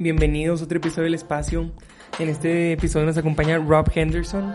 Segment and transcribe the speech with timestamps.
[0.00, 1.72] Bienvenidos a otro episodio del espacio.
[2.20, 4.54] En este episodio nos acompaña Rob Henderson.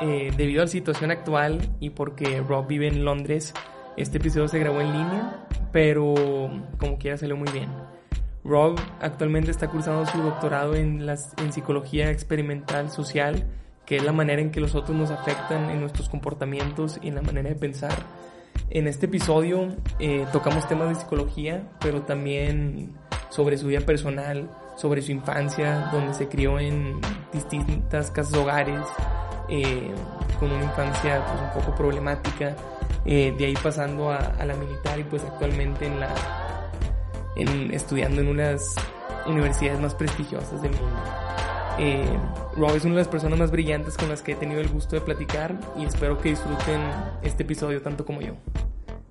[0.00, 3.52] Eh, debido a la situación actual y porque Rob vive en Londres,
[3.98, 6.14] este episodio se grabó en línea, pero
[6.78, 7.68] como quiera salió muy bien.
[8.44, 13.46] Rob actualmente está cursando su doctorado en, las, en psicología experimental social,
[13.84, 17.16] que es la manera en que los otros nos afectan en nuestros comportamientos y en
[17.16, 17.92] la manera de pensar.
[18.70, 19.68] En este episodio
[19.98, 22.94] eh, tocamos temas de psicología, pero también
[23.28, 24.48] sobre su vida personal,
[24.78, 27.00] sobre su infancia, donde se crió en
[27.32, 28.80] distintas casas hogares,
[29.48, 29.90] eh,
[30.38, 32.54] con una infancia pues, un poco problemática,
[33.04, 36.14] eh, de ahí pasando a, la militar y pues actualmente en la,
[37.34, 38.76] en, estudiando en unas
[39.26, 40.96] universidades más prestigiosas del mundo.
[41.80, 42.16] Eh,
[42.56, 44.94] Rob es una de las personas más brillantes con las que he tenido el gusto
[44.94, 46.80] de platicar y espero que disfruten
[47.22, 48.34] este episodio tanto como yo.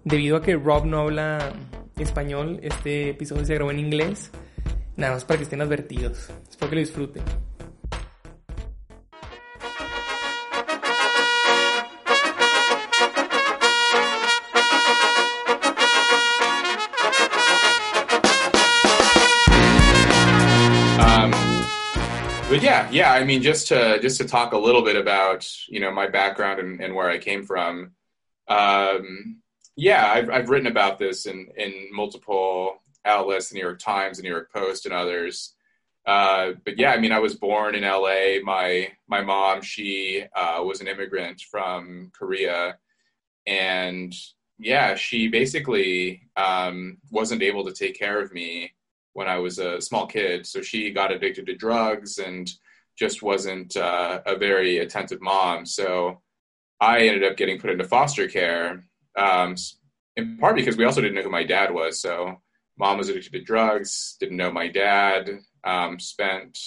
[0.06, 1.52] Debido a que Rob no habla
[1.98, 4.32] español, este episodio se grabó en inglés
[4.98, 6.32] Nada más para que estén advertidos.
[6.50, 7.24] Espero que lo disfruten.
[21.00, 21.30] Um,
[22.50, 23.14] but yeah, yeah.
[23.14, 26.60] I mean, just to just to talk a little bit about you know my background
[26.60, 27.92] and, and where I came from.
[28.48, 29.44] Um,
[29.76, 34.24] yeah, I've I've written about this in in multiple outlets, the New York Times, the
[34.24, 35.56] New York Post, and others.
[36.06, 38.40] Uh, but yeah, I mean, I was born in LA.
[38.44, 42.78] My my mom, she uh, was an immigrant from Korea,
[43.46, 44.14] and
[44.60, 48.72] yeah, she basically um, wasn't able to take care of me
[49.14, 50.46] when I was a small kid.
[50.46, 52.50] So she got addicted to drugs and
[52.98, 55.66] just wasn't uh, a very attentive mom.
[55.66, 56.22] So
[56.80, 58.84] I ended up getting put into foster care,
[59.16, 59.56] um,
[60.16, 62.00] in part because we also didn't know who my dad was.
[62.00, 62.42] So
[62.78, 66.58] mom was addicted to drugs, didn't know my dad, um, spent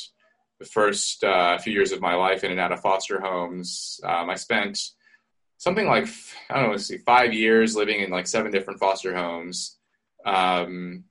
[0.59, 3.99] the first uh, few years of my life in and out of foster homes.
[4.05, 4.79] Um, I spent
[5.57, 6.07] something like,
[6.49, 9.79] I don't know, let's see, five years living in like seven different foster homes.
[10.27, 11.05] Um,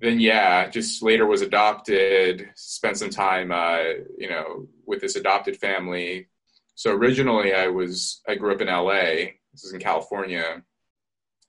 [0.00, 3.82] then yeah, just later was adopted, spent some time, uh,
[4.16, 6.28] you know, with this adopted family.
[6.74, 10.62] So originally I was, I grew up in LA, this is in California,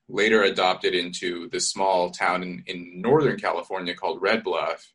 [0.10, 4.92] later adopted into this small town in, in Northern California called Red Bluff.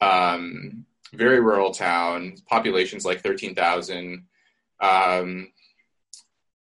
[0.00, 4.26] Um, very rural town, population's like 13,000.
[4.80, 5.52] Um,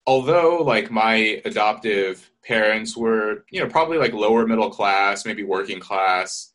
[0.06, 5.78] although like my adoptive parents were, you know, probably like lower middle class, maybe working
[5.78, 6.52] class,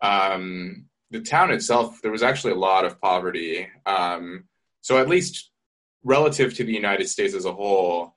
[0.00, 3.68] um, the town itself, there was actually a lot of poverty.
[3.86, 4.44] Um,
[4.80, 5.50] so at least
[6.04, 8.13] relative to the United States as a whole,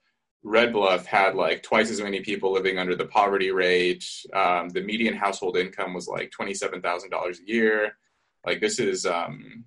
[0.47, 4.05] Red Bluff had like twice as many people living under the poverty rate.
[4.33, 7.97] Um, the median household income was like twenty-seven thousand dollars a year.
[8.45, 9.65] Like this is, um,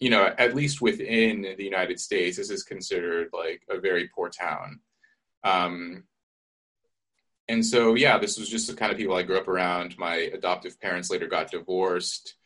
[0.00, 4.30] you know, at least within the United States, this is considered like a very poor
[4.30, 4.80] town.
[5.44, 6.04] Um,
[7.46, 9.98] and so, yeah, this was just the kind of people I grew up around.
[9.98, 12.36] My adoptive parents later got divorced.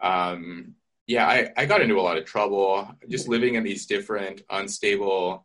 [0.00, 0.76] Um,
[1.08, 5.44] yeah, I, I got into a lot of trouble just living in these different unstable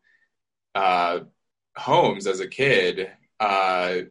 [0.75, 1.21] uh,
[1.77, 4.01] homes as a kid, uh,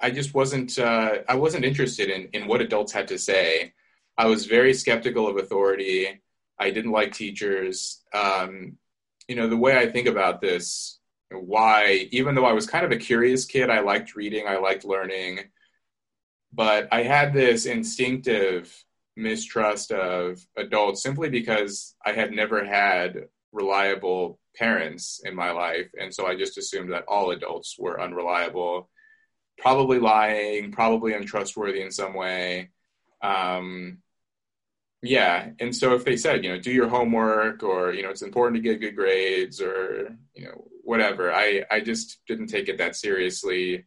[0.00, 3.72] I just wasn't uh, I wasn't interested in in what adults had to say.
[4.16, 6.20] I was very skeptical of authority.
[6.58, 8.02] I didn't like teachers.
[8.12, 8.78] Um,
[9.28, 10.98] you know, the way I think about this,
[11.30, 14.84] why, even though I was kind of a curious kid, I liked reading, I liked
[14.84, 15.40] learning,
[16.52, 18.84] but I had this instinctive
[19.16, 25.90] mistrust of adults simply because I had never had reliable parents in my life.
[25.98, 28.90] And so I just assumed that all adults were unreliable,
[29.58, 32.70] probably lying, probably untrustworthy in some way.
[33.22, 33.98] Um,
[35.02, 35.50] yeah.
[35.60, 38.56] And so if they said, you know, do your homework or, you know, it's important
[38.56, 42.96] to get good grades or, you know, whatever, I, I just didn't take it that
[42.96, 43.84] seriously,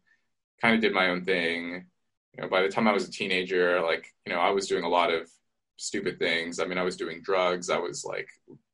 [0.60, 1.86] kind of did my own thing.
[2.34, 4.84] You know, by the time I was a teenager, like, you know, I was doing
[4.84, 5.28] a lot of
[5.76, 6.60] stupid things.
[6.60, 7.68] I mean, I was doing drugs.
[7.68, 8.28] I was like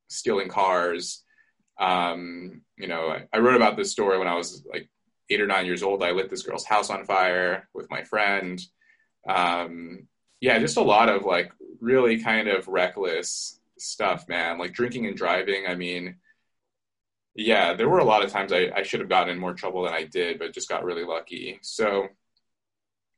[0.08, 1.22] stealing cars.
[1.78, 4.88] Um, you know, I, I wrote about this story when I was like
[5.30, 6.02] eight or nine years old.
[6.02, 8.60] I lit this girl's house on fire with my friend.
[9.28, 10.06] Um,
[10.40, 14.58] yeah, just a lot of like really kind of reckless stuff, man.
[14.58, 15.66] Like drinking and driving.
[15.66, 16.16] I mean,
[17.34, 19.82] yeah, there were a lot of times I, I should have gotten in more trouble
[19.82, 21.58] than I did, but just got really lucky.
[21.62, 22.06] So,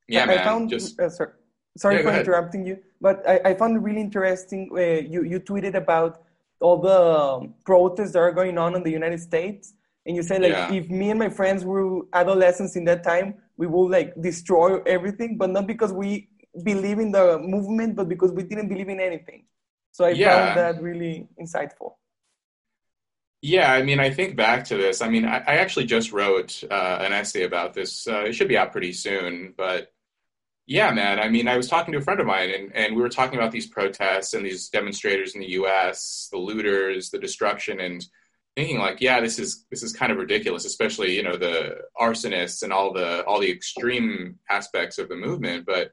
[0.08, 0.38] yeah, I, man.
[0.38, 1.32] I found, just uh, sorry,
[1.76, 4.70] sorry yeah, for interrupting you, but I, I found it really interesting.
[4.72, 6.22] Uh, you you tweeted about
[6.60, 9.74] all the protests that are going on in the United States,
[10.06, 10.72] and you say like, yeah.
[10.72, 15.36] if me and my friends were adolescents in that time, we will like destroy everything,
[15.36, 16.28] but not because we
[16.62, 19.44] believe in the movement, but because we didn't believe in anything.
[19.92, 20.54] So I yeah.
[20.54, 21.94] found that really insightful.
[23.42, 25.02] Yeah, I mean, I think back to this.
[25.02, 28.08] I mean, I, I actually just wrote uh, an essay about this.
[28.08, 29.92] Uh, it should be out pretty soon, but
[30.66, 31.20] yeah, man.
[31.20, 33.38] I mean, I was talking to a friend of mine, and, and we were talking
[33.38, 38.04] about these protests and these demonstrators in the U.S., the looters, the destruction, and
[38.56, 42.64] thinking like, yeah, this is this is kind of ridiculous, especially you know the arsonists
[42.64, 45.66] and all the all the extreme aspects of the movement.
[45.66, 45.92] But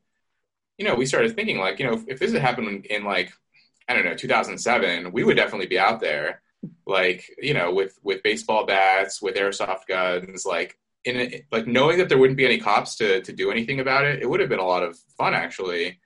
[0.80, 3.32] you know, we started thinking like, you know, if, if this had happened in, like
[3.88, 6.42] I don't know 2007, we would definitely be out there,
[6.88, 11.98] like you know, with with baseball bats, with airsoft guns, like in a, like knowing
[11.98, 14.50] that there wouldn't be any cops to to do anything about it, it would have
[14.50, 16.00] been a lot of fun actually.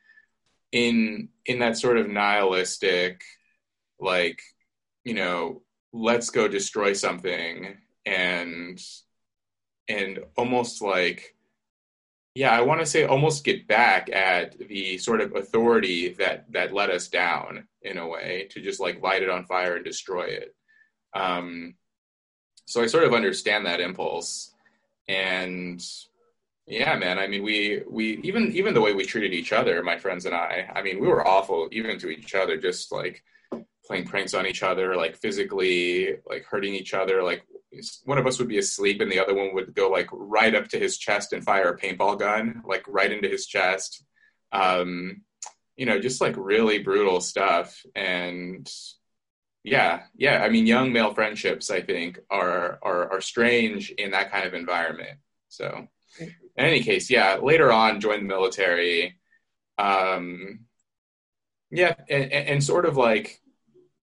[0.71, 3.21] In in that sort of nihilistic,
[3.99, 4.41] like
[5.03, 5.61] you know,
[5.93, 8.81] let's go destroy something and
[9.89, 11.35] and almost like
[12.35, 16.73] yeah i want to say almost get back at the sort of authority that that
[16.73, 20.25] let us down in a way to just like light it on fire and destroy
[20.25, 20.55] it
[21.13, 21.73] um
[22.65, 24.53] so i sort of understand that impulse
[25.07, 25.83] and
[26.65, 29.97] yeah man i mean we we even even the way we treated each other my
[29.97, 33.23] friends and i i mean we were awful even to each other just like
[33.87, 37.23] playing pranks on each other, like physically, like hurting each other.
[37.23, 37.43] Like
[38.03, 40.67] one of us would be asleep and the other one would go like right up
[40.69, 44.03] to his chest and fire a paintball gun, like right into his chest.
[44.51, 45.21] Um,
[45.77, 47.81] you know, just like really brutal stuff.
[47.95, 48.69] And
[49.67, 50.43] yeah, yeah.
[50.43, 54.53] I mean, young male friendships, I think, are are are strange in that kind of
[54.53, 55.19] environment.
[55.49, 55.87] So,
[56.19, 57.35] in any case, yeah.
[57.35, 59.17] Later on, joined the military.
[59.77, 60.61] Um,
[61.69, 63.41] yeah, and, and sort of like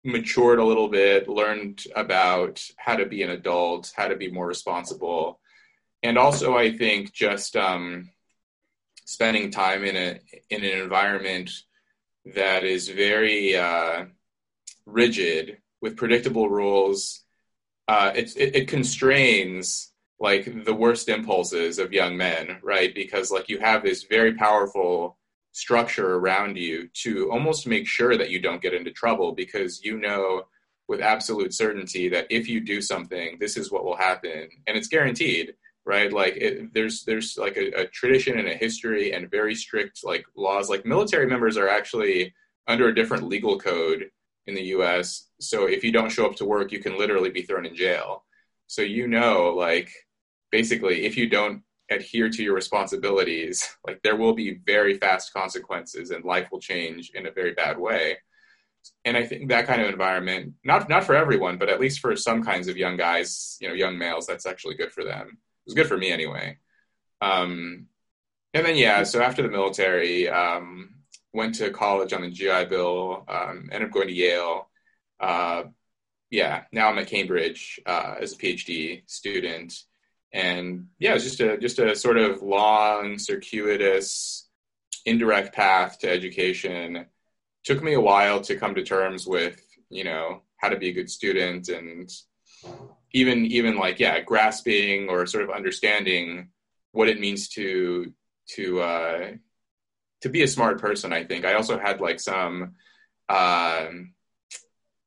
[0.05, 4.47] matured a little bit, learned about how to be an adult, how to be more
[4.47, 5.41] responsible,
[6.03, 8.11] and also I think just um,
[9.07, 10.21] spending time in a
[10.51, 11.51] in an environment
[12.35, 14.05] that is very uh,
[14.87, 17.25] rigid with predictable rules.
[17.89, 22.95] Uh, it, it, it constrains like the worst impulses of young men, right?
[22.95, 25.19] Because like you have this very powerful
[25.55, 29.97] structure around you to almost make sure that you don't get into trouble because you
[29.99, 30.43] know
[30.89, 34.89] with absolute certainty that if you do something this is what will happen and it's
[34.89, 35.55] guaranteed
[35.87, 40.01] right like it, there's there's like a, a, tradition and a history and very strict
[40.03, 42.35] like laws like military members are actually
[42.67, 44.11] under a different legal code
[44.47, 47.43] in the US so if you don't show up to work you can literally be
[47.43, 48.25] thrown in jail
[48.67, 49.91] so you know like
[50.51, 56.11] basically if you don't adhere to your responsibilities, like there will be very fast consequences
[56.11, 58.17] and life will change in a very bad way.
[59.05, 62.15] And I think that kind of environment, not not for everyone, but at least for
[62.17, 65.29] some kinds of young guys, you know, young males, that's actually good for them.
[65.29, 66.59] It was good for me anyway.
[67.21, 67.87] Um,
[68.53, 70.91] and then yeah, so after the military, um,
[71.35, 74.69] went to college on the GI Bill, um, ended up going to Yale.
[75.21, 75.65] Uh,
[76.31, 79.85] yeah, now I'm at Cambridge uh, as a PhD student
[80.35, 84.49] and yeah, it's just a just a sort of long, circuitous,
[85.07, 87.07] indirect path to education.
[87.63, 90.93] Took me a while to come to terms with, you know, how to be a
[90.93, 92.11] good student and
[93.13, 96.49] even even like yeah, grasping or sort of understanding
[96.91, 98.13] what it means to
[98.57, 99.31] to uh,
[100.25, 101.13] to be a smart person.
[101.13, 102.77] I think I also had like some,
[103.29, 104.15] um,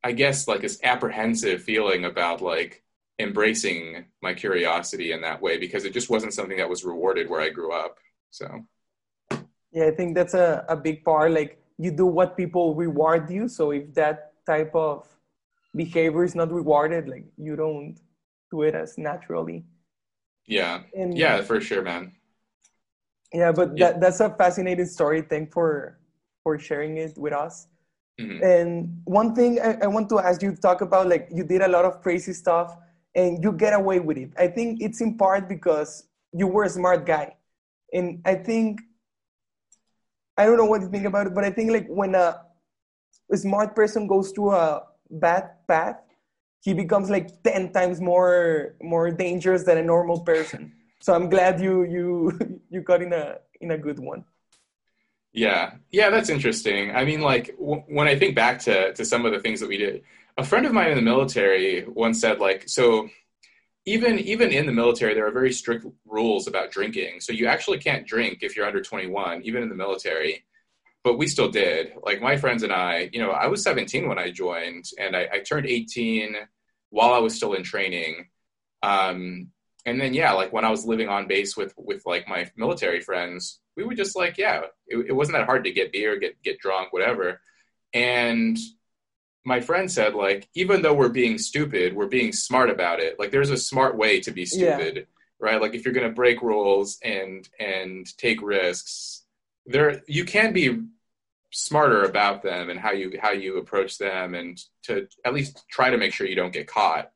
[0.03, 2.83] I guess like this apprehensive feeling about like
[3.17, 7.41] embracing my curiosity in that way because it just wasn't something that was rewarded where
[7.41, 7.97] I grew up.
[8.29, 8.47] So,
[9.71, 11.31] yeah, I think that's a, a big part.
[11.31, 13.47] Like, you do what people reward you.
[13.47, 15.07] So, if that type of
[15.75, 17.97] behavior is not rewarded, like, you don't
[18.51, 19.65] do it as naturally.
[20.45, 20.83] Yeah.
[20.95, 22.11] And, yeah, for sure, man.
[23.33, 23.91] Yeah, but yeah.
[23.91, 25.21] That, that's a fascinating story.
[25.21, 25.99] Thank for
[26.43, 27.67] for sharing it with us.
[28.19, 28.43] Mm-hmm.
[28.43, 31.61] And one thing I, I want to ask you to talk about, like you did
[31.61, 32.75] a lot of crazy stuff
[33.13, 34.31] and you get away with it.
[34.37, 37.35] I think it's in part because you were a smart guy.
[37.93, 38.81] And I think,
[40.37, 42.41] I don't know what you think about it, but I think like when a,
[43.31, 45.97] a smart person goes to a bad path,
[46.61, 50.73] he becomes like 10 times more more dangerous than a normal person.
[51.01, 54.25] So I'm glad you you you got in a in a good one.
[55.33, 56.95] Yeah, yeah, that's interesting.
[56.95, 59.69] I mean, like w- when I think back to to some of the things that
[59.69, 60.03] we did,
[60.37, 63.09] a friend of mine in the military once said like so
[63.85, 67.21] even even in the military there are very strict rules about drinking.
[67.21, 70.45] So you actually can't drink if you're under 21 even in the military.
[71.03, 71.93] But we still did.
[72.03, 75.27] Like my friends and i you know i was 17 when i joined and i,
[75.33, 76.35] I turned 18
[76.89, 78.27] while i was still in training.
[78.83, 79.51] Um,
[79.87, 82.99] and then yeah, like when I was living on base with with like my military
[82.99, 86.43] friends, we were just like yeah, it, it wasn't that hard to get beer, get
[86.43, 87.39] get drunk, whatever.
[87.93, 88.57] And
[89.45, 93.17] my friend said like even though we're being stupid, we're being smart about it.
[93.17, 95.03] Like there's a smart way to be stupid, yeah.
[95.39, 95.61] right?
[95.61, 99.23] Like if you're gonna break rules and and take risks,
[99.65, 100.81] there you can be
[101.53, 105.89] smarter about them and how you how you approach them and to at least try
[105.89, 107.09] to make sure you don't get caught.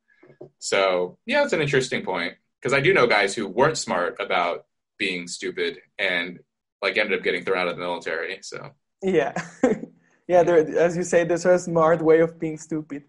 [0.59, 4.65] So yeah, it's an interesting point because I do know guys who weren't smart about
[4.97, 6.39] being stupid and
[6.81, 8.39] like ended up getting thrown out of the military.
[8.41, 8.69] So
[9.01, 9.33] yeah,
[10.27, 10.43] yeah.
[10.43, 13.03] There, as you say, there's a smart way of being stupid.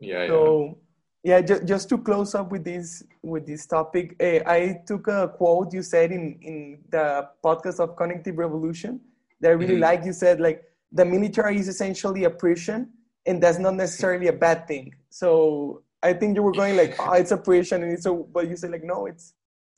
[0.00, 0.26] Yeah.
[0.26, 0.78] So
[1.22, 5.08] yeah, yeah just, just to close up with this with this topic, uh, I took
[5.08, 9.00] a quote you said in in the podcast of Cognitive Revolution
[9.40, 9.82] that I really mm-hmm.
[9.82, 10.04] like.
[10.04, 12.90] You said like the military is essentially a prison,
[13.26, 14.94] and that's not necessarily a bad thing.
[15.10, 18.46] So I think you were going like, oh, it's a prison, and it's a, but
[18.48, 19.32] you said like, no, it's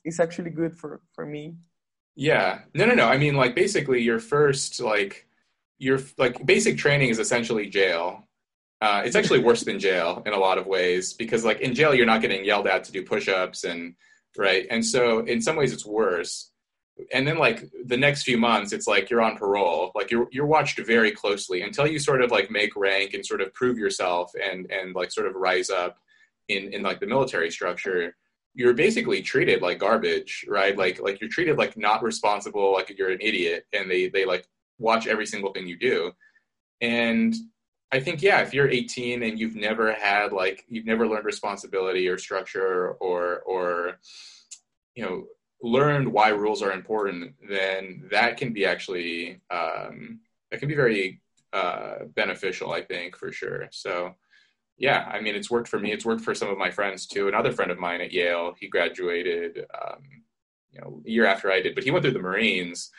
[0.04, 1.54] it's actually good for for me.
[2.16, 3.06] Yeah, no, no, no.
[3.06, 5.28] I mean, like basically, your first like
[5.78, 8.24] your like basic training is essentially jail.
[8.80, 11.94] Uh, it's actually worse than jail in a lot of ways because like in jail
[11.94, 13.94] you're not getting yelled at to do push-ups and
[14.36, 16.50] right, and so in some ways it's worse.
[17.12, 19.92] And then like the next few months, it's like you're on parole.
[19.94, 23.42] Like you're you're watched very closely until you sort of like make rank and sort
[23.42, 25.98] of prove yourself and and like sort of rise up
[26.48, 28.14] in in like the military structure
[28.54, 30.76] you're basically treated like garbage right?
[30.78, 34.46] Like like you're treated like not responsible like you're an idiot and they they like
[34.78, 36.12] watch every single thing you do.
[36.80, 37.34] And
[37.92, 42.08] i think yeah if you're 18 and you've never had like you've never learned responsibility
[42.08, 43.98] or structure or or
[44.94, 45.24] you know
[45.62, 51.20] learned why rules are important then that can be actually um that can be very
[51.52, 53.68] uh beneficial i think for sure.
[53.70, 54.14] So
[54.78, 55.92] yeah, I mean, it's worked for me.
[55.92, 57.28] It's worked for some of my friends too.
[57.28, 60.02] Another friend of mine at Yale, he graduated, um,
[60.70, 62.90] you know, a year after I did, but he went through the Marines,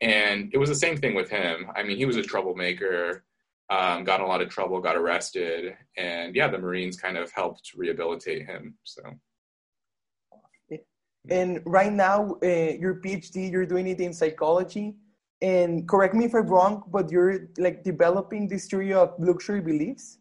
[0.00, 1.70] and it was the same thing with him.
[1.76, 3.24] I mean, he was a troublemaker,
[3.68, 7.30] um, got in a lot of trouble, got arrested, and yeah, the Marines kind of
[7.32, 8.76] helped rehabilitate him.
[8.84, 9.02] So.
[11.30, 14.96] And right now, uh, your PhD, you're doing it in psychology.
[15.42, 20.17] And correct me if I'm wrong, but you're like developing this theory of luxury beliefs.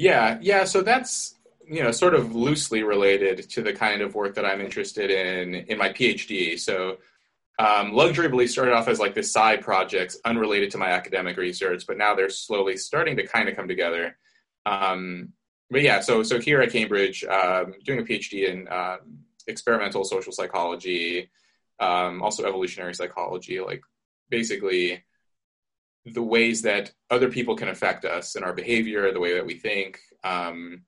[0.00, 0.64] Yeah, yeah.
[0.64, 1.34] So that's
[1.66, 5.54] you know sort of loosely related to the kind of work that I'm interested in
[5.54, 6.58] in my PhD.
[6.58, 6.96] So
[7.58, 11.84] um, luxury beliefs started off as like the side projects unrelated to my academic research,
[11.86, 14.16] but now they're slowly starting to kind of come together.
[14.64, 15.34] Um,
[15.70, 19.00] but yeah, so so here at Cambridge, um, doing a PhD in um,
[19.46, 21.30] experimental social psychology,
[21.78, 23.82] um, also evolutionary psychology, like
[24.30, 25.04] basically
[26.06, 29.54] the ways that other people can affect us and our behavior, the way that we
[29.54, 30.82] think, um,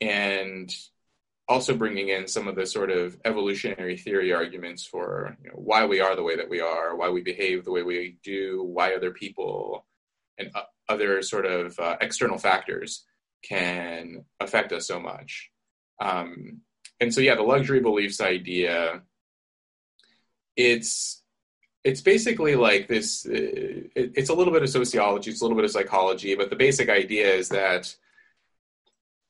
[0.00, 0.74] and
[1.48, 5.84] also bringing in some of the sort of evolutionary theory arguments for you know, why
[5.84, 8.94] we are the way that we are, why we behave the way we do, why
[8.94, 9.86] other people
[10.36, 10.50] and
[10.88, 13.04] other sort of uh, external factors
[13.42, 15.50] can affect us so much.
[16.00, 16.60] Um,
[17.00, 19.02] and so, yeah, the luxury beliefs idea,
[20.56, 21.22] it's
[21.84, 25.56] it's basically like this uh, it, it's a little bit of sociology it's a little
[25.56, 27.94] bit of psychology but the basic idea is that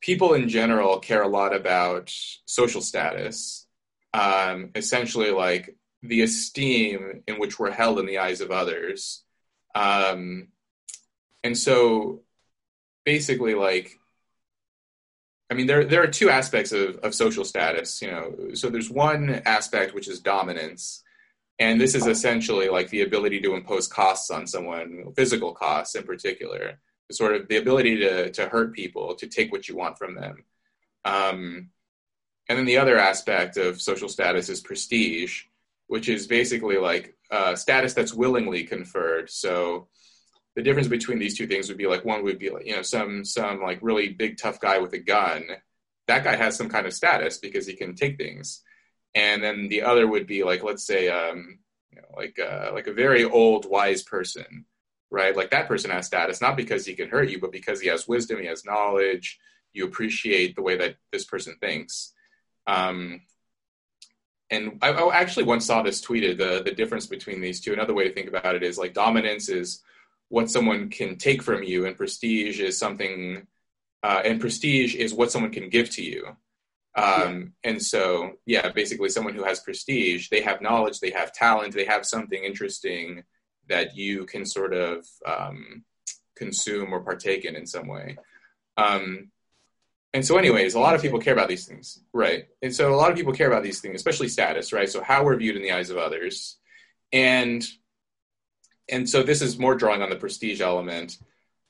[0.00, 2.12] people in general care a lot about
[2.46, 3.66] social status
[4.14, 9.24] um, essentially like the esteem in which we're held in the eyes of others
[9.74, 10.48] um,
[11.44, 12.22] and so
[13.04, 13.98] basically like
[15.50, 18.02] I mean, there there are two aspects of, of social status.
[18.02, 21.02] You know, so there's one aspect which is dominance,
[21.58, 26.04] and this is essentially like the ability to impose costs on someone, physical costs in
[26.04, 29.98] particular, the sort of the ability to, to hurt people, to take what you want
[29.98, 30.44] from them.
[31.04, 31.70] Um,
[32.48, 35.44] and then the other aspect of social status is prestige,
[35.88, 39.28] which is basically like uh, status that's willingly conferred.
[39.28, 39.88] So
[40.54, 42.82] the difference between these two things would be like one would be like you know
[42.82, 45.44] some some like really big tough guy with a gun.
[46.06, 48.62] That guy has some kind of status because he can take things
[49.18, 51.58] and then the other would be like let's say um,
[51.90, 54.64] you know, like uh, like a very old wise person
[55.10, 55.34] right?
[55.34, 58.06] Like that person has status not because he can hurt you but because he has
[58.06, 59.38] wisdom he has knowledge
[59.72, 62.12] you appreciate the way that this person thinks.
[62.66, 63.22] Um,
[64.50, 67.72] and I, I, actually once saw this tweeted the the difference between these two.
[67.72, 69.82] Another way to think about it is like dominance is
[70.28, 73.46] what someone can take from you and prestige is something
[74.02, 76.36] uh, and prestige is what someone can give to you
[76.98, 77.52] um.
[77.64, 81.84] And so, yeah, basically, someone who has prestige, they have knowledge, they have talent, they
[81.84, 83.24] have something interesting
[83.68, 85.84] that you can sort of um,
[86.36, 88.16] consume or partake in in some way.
[88.76, 89.30] Um,
[90.14, 92.00] and so anyways a lot of people care about these things.
[92.12, 92.46] Right.
[92.62, 94.88] And so a lot of people care about these things especially status right?
[94.88, 96.56] So how we're viewed in the eyes of others.
[97.12, 97.64] And
[98.90, 101.18] and so this is more drawing on the prestige element.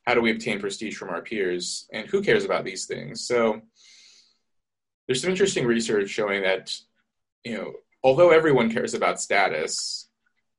[0.07, 1.89] How do we obtain prestige from our peers?
[1.93, 3.27] And who cares about these things?
[3.27, 3.63] So
[5.09, 6.79] there's some interesting research showing that
[7.43, 7.73] you know
[8.05, 10.09] although everyone cares about status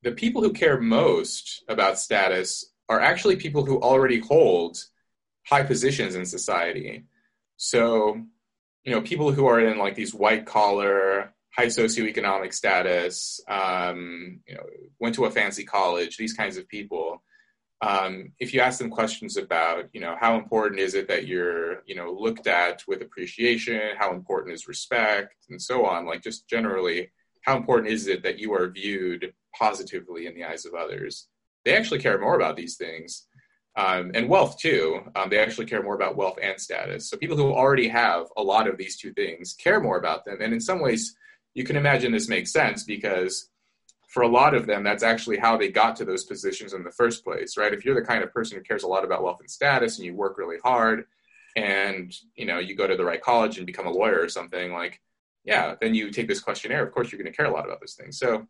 [0.04, 4.84] the people who care most about status are actually people who already hold
[5.46, 7.06] high positions in society.
[7.58, 8.22] So
[8.84, 14.56] you know people who are in like these white collar high socioeconomic status um, you
[14.56, 14.66] know
[15.00, 17.22] went to a fancy college these kinds of people
[17.82, 21.82] um, if you ask them questions about, you know, how important is it that you're,
[21.86, 26.48] you know, looked at with appreciation, how important is respect, and so on, like just
[26.48, 31.28] generally, how important is it that you are viewed positively in the eyes of others?
[31.64, 33.26] They actually care more about these things.
[33.78, 35.02] Um, and wealth too.
[35.16, 37.10] Um, they actually care more about wealth and status.
[37.10, 40.40] So people who already have a lot of these two things care more about them.
[40.42, 41.16] And in some ways,
[41.54, 43.50] you can imagine this makes sense because
[44.10, 46.92] for a lot of them, that's actually how they got to those positions in the
[46.92, 47.74] first place, right?
[47.74, 50.06] If you're the kind of person who cares a lot about wealth and status and
[50.06, 51.06] you work really hard
[51.56, 54.74] and, you know, you go to the right college and become a lawyer or something,
[54.74, 55.00] like,
[55.44, 57.82] yeah, then you take this questionnaire, of course you're going to care a lot about
[57.82, 58.18] those things.
[58.18, 58.48] So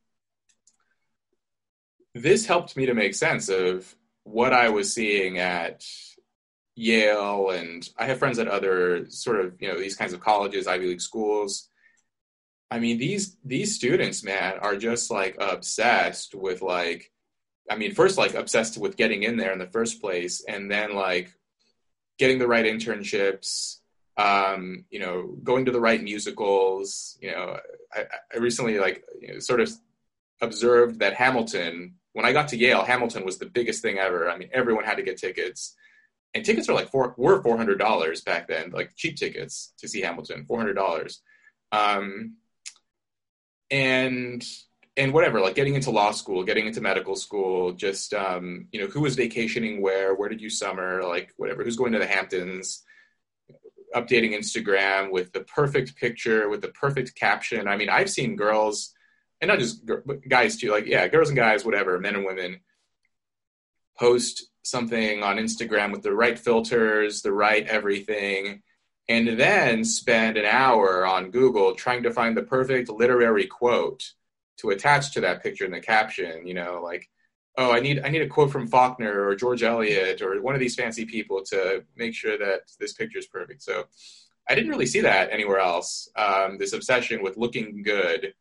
[2.16, 5.86] this helped me to make sense of what I was seeing at
[6.75, 10.68] Yale and I have friends at other sort of, you know, these kinds of colleges,
[10.68, 11.70] Ivy League schools
[12.72, 17.12] I mean, these these students, man, are just like obsessed with like,
[17.70, 20.94] I mean, first like obsessed with getting in there in the first place, and then
[20.94, 21.34] like
[22.20, 23.78] getting the right internships,
[24.18, 27.18] um, you know, going to the right musicals.
[27.22, 27.58] You know,
[27.94, 29.72] I, I recently like you know, sort of
[30.42, 31.96] observed that Hamilton.
[32.14, 34.30] When I got to Yale, Hamilton was the biggest thing ever.
[34.30, 35.76] I mean, everyone had to get tickets,
[36.36, 39.88] and tickets are like four were four hundred dollars back then, like cheap tickets to
[39.88, 41.22] see Hamilton, four hundred dollars.
[41.72, 42.36] Um,
[43.72, 44.46] and
[44.98, 48.88] and whatever like getting into law school getting into medical school just um, you know
[48.88, 52.84] who was vacationing where where did you summer like whatever who's going to the hamptons
[53.96, 57.68] updating instagram with the perfect picture with the perfect caption.
[57.68, 58.94] I mean i've seen girls
[59.42, 59.84] and not just
[60.27, 62.60] guys too like yeah girls and guys whatever men and women
[63.98, 68.62] post something on instagram with the right filters the right everything
[69.09, 74.13] and then spend an hour on Google trying to find the perfect literary quote
[74.57, 77.09] to attach to that picture in the caption, you know, like,
[77.57, 80.59] oh, I need I need a quote from Faulkner or George Eliot or one of
[80.59, 83.63] these fancy people to make sure that this picture is perfect.
[83.63, 83.85] So
[84.48, 86.07] I didn't really see that anywhere else.
[86.15, 88.33] Um, this obsession with looking good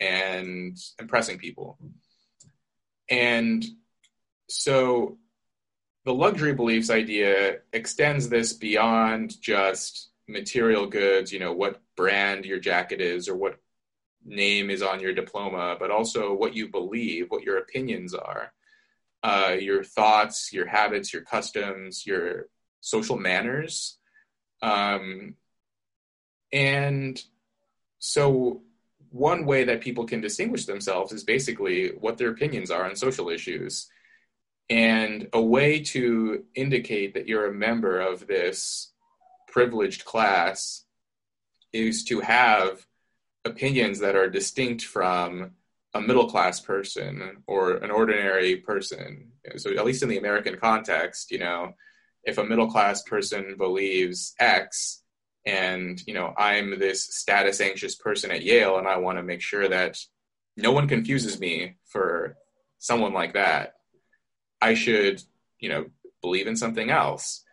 [0.00, 1.78] and impressing people.
[3.10, 3.64] And
[4.48, 5.18] so
[6.04, 12.58] the luxury beliefs idea extends this beyond just material goods, you know, what brand your
[12.58, 13.58] jacket is or what
[14.24, 18.52] name is on your diploma, but also what you believe, what your opinions are,
[19.22, 22.46] uh, your thoughts, your habits, your customs, your
[22.80, 23.98] social manners.
[24.62, 25.36] Um,
[26.52, 27.22] and
[27.98, 28.62] so,
[29.10, 33.28] one way that people can distinguish themselves is basically what their opinions are on social
[33.28, 33.88] issues.
[34.70, 38.93] And a way to indicate that you're a member of this
[39.54, 40.84] privileged class
[41.72, 42.84] is to have
[43.44, 45.52] opinions that are distinct from
[45.94, 49.30] a middle class person or an ordinary person.
[49.56, 51.74] So, at least in the American context, you know,
[52.24, 55.02] if a middle class person believes X,
[55.46, 59.40] and you know, I'm this status anxious person at Yale, and I want to make
[59.40, 60.00] sure that
[60.56, 62.36] no one confuses me for
[62.78, 63.74] someone like that,
[64.60, 65.22] I should,
[65.60, 65.86] you know,
[66.22, 67.43] believe in something else.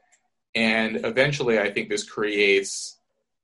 [0.53, 2.97] And eventually, I think this creates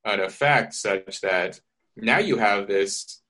[0.03, 1.59] an effect such that
[1.95, 3.21] now you have this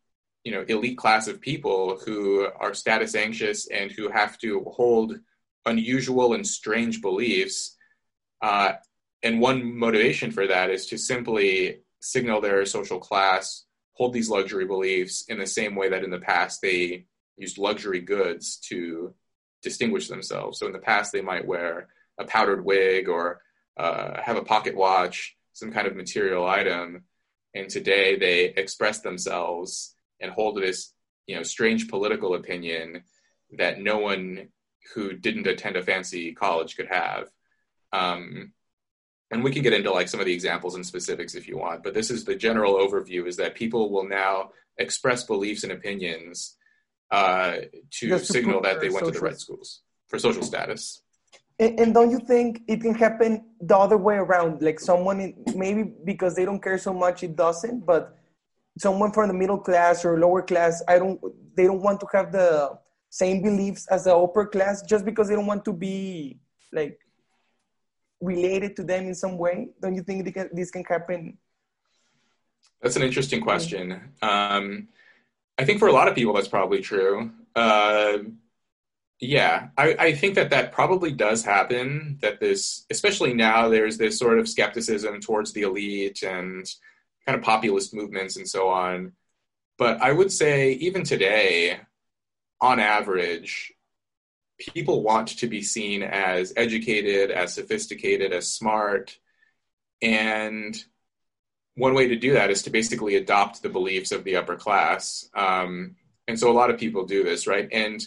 [0.43, 5.19] you know elite class of people who are status anxious and who have to hold
[5.65, 7.75] unusual and strange beliefs.
[8.41, 8.73] Uh,
[9.23, 14.65] and one motivation for that is to simply signal their social class hold these luxury
[14.65, 19.13] beliefs in the same way that in the past they used luxury goods to
[19.63, 20.59] distinguish themselves.
[20.59, 21.87] So in the past they might wear
[22.19, 23.41] a powdered wig or
[23.77, 27.03] uh, have a pocket watch, some kind of material item,
[27.53, 30.93] and today they express themselves and hold this
[31.27, 33.03] you know strange political opinion
[33.57, 34.49] that no one
[34.93, 37.29] who didn't attend a fancy college could have.
[37.93, 38.53] Um,
[39.29, 41.83] and we can get into like some of the examples and specifics if you want,
[41.83, 46.55] but this is the general overview: is that people will now express beliefs and opinions
[47.11, 47.57] uh,
[47.91, 51.01] to signal that they went to the right schools for social status.
[51.59, 54.61] And, and, don't you think it can happen the other way around?
[54.61, 57.85] Like someone, maybe because they don't care so much, it doesn't.
[57.85, 58.15] But
[58.77, 61.19] someone from the middle class or lower class, I don't.
[61.55, 62.77] They don't want to have the
[63.09, 66.37] same beliefs as the upper class just because they don't want to be
[66.71, 66.99] like
[68.21, 69.69] related to them in some way.
[69.81, 71.37] Don't you think can, this can happen?
[72.81, 74.13] That's an interesting question.
[74.21, 74.87] Um,
[75.57, 77.31] I think for a lot of people, that's probably true.
[77.55, 78.19] Uh,
[79.19, 82.19] yeah, I, I, think that that probably does happen.
[82.21, 86.65] That this, especially now, there's this sort of skepticism towards the elite and
[87.25, 89.13] kind of populist movements and so on.
[89.77, 91.79] But I would say, even today,
[92.61, 93.73] on average,
[94.59, 99.17] people want to be seen as educated, as sophisticated, as smart.
[100.01, 100.77] And
[101.75, 105.29] one way to do that is to basically adopt the beliefs of the upper class.
[105.35, 105.95] Um,
[106.27, 107.67] and so a lot of people do this, right?
[107.71, 108.05] And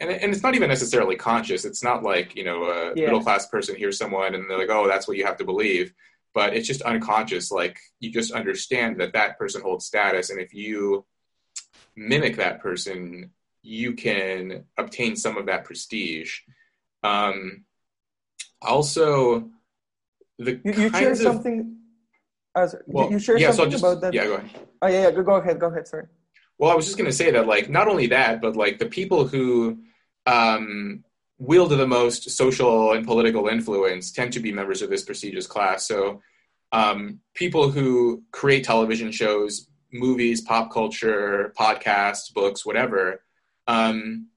[0.00, 1.64] and, and it's not even necessarily conscious.
[1.64, 3.06] It's not like you know a yeah.
[3.06, 5.92] middle class person hears someone and they're like, "Oh, that's what you have to believe."
[6.34, 7.50] But it's just unconscious.
[7.50, 11.04] Like you just understand that that person holds status, and if you
[11.96, 13.30] mimic that person,
[13.62, 16.40] you can obtain some of that prestige.
[17.02, 17.64] Um,
[18.60, 19.50] also,
[20.38, 21.76] the you, you share of, something.
[22.54, 24.14] Uh, well, you share yeah, something so just, about that.
[24.14, 24.50] Yeah, go ahead.
[24.82, 25.88] Oh yeah, yeah, go, go ahead, go ahead.
[25.88, 26.06] Sorry.
[26.58, 28.86] Well, I was just going to say that, like, not only that, but like the
[28.86, 29.78] people who
[30.26, 31.04] um,
[31.38, 35.86] wield the most social and political influence tend to be members of this prestigious class.
[35.86, 36.22] So,
[36.72, 43.22] um, people who create television shows, movies, pop culture, podcasts, books, whatever,
[43.66, 44.28] um,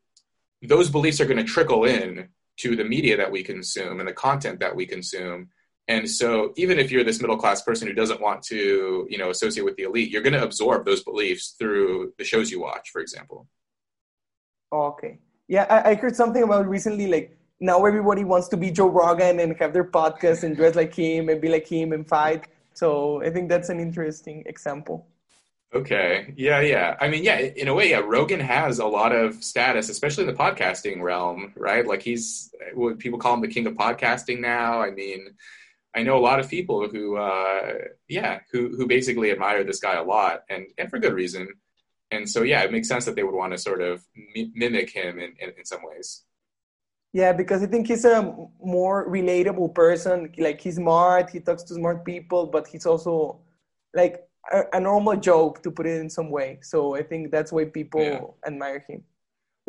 [0.61, 4.13] those beliefs are going to trickle in to the media that we consume and the
[4.13, 5.49] content that we consume.
[5.89, 9.31] And so even if you're this middle class person who doesn't want to, you know,
[9.31, 12.91] associate with the elite, you're going to absorb those beliefs through the shows you watch,
[12.91, 13.47] for example.
[14.71, 15.17] Okay.
[15.47, 19.39] Yeah, I, I heard something about recently, like now everybody wants to be Joe Rogan
[19.39, 22.47] and have their podcast and dress like him and be like him and fight.
[22.75, 25.07] So I think that's an interesting example.
[25.73, 26.35] Okay.
[26.37, 26.97] Yeah, yeah.
[27.01, 30.29] I mean, yeah, in a way, yeah, Rogan has a lot of status, especially in
[30.29, 31.85] the podcasting realm, right?
[31.85, 34.81] Like he's what people call him the king of podcasting now.
[34.81, 35.35] I mean,
[35.95, 37.73] I know a lot of people who uh
[38.07, 41.47] yeah, who who basically admire this guy a lot and and for good reason.
[42.11, 44.03] And so yeah, it makes sense that they would want to sort of
[44.35, 46.23] mimic him in, in, in some ways.
[47.11, 50.31] Yeah, because I think he's a more relatable person.
[50.37, 53.39] Like he's smart, he talks to smart people, but he's also
[53.95, 56.59] like a, a, normal joke to put it in some way.
[56.61, 58.21] So I think that's why people yeah.
[58.45, 59.03] admire him.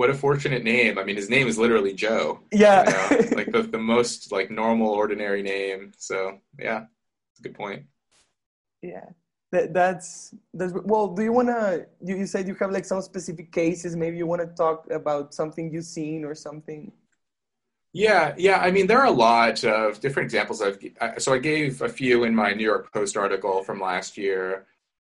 [0.01, 0.99] What a fortunate name!
[0.99, 2.41] I mean, his name is literally Joe.
[2.51, 3.37] Yeah, you know?
[3.37, 5.93] like the the most like normal, ordinary name.
[5.99, 6.85] So yeah,
[7.31, 7.83] it's a good point.
[8.81, 9.05] Yeah,
[9.53, 11.09] that, that's that's well.
[11.09, 11.85] Do you wanna?
[12.03, 13.95] You, you said you have like some specific cases.
[13.95, 16.91] Maybe you want to talk about something you've seen or something.
[17.93, 18.59] Yeah, yeah.
[18.59, 20.63] I mean, there are a lot of different examples.
[20.63, 20.79] I've
[21.19, 24.65] so I gave a few in my New York Post article from last year.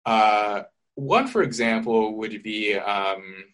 [0.05, 0.64] Uh,
[0.96, 3.44] one, for example, would be um,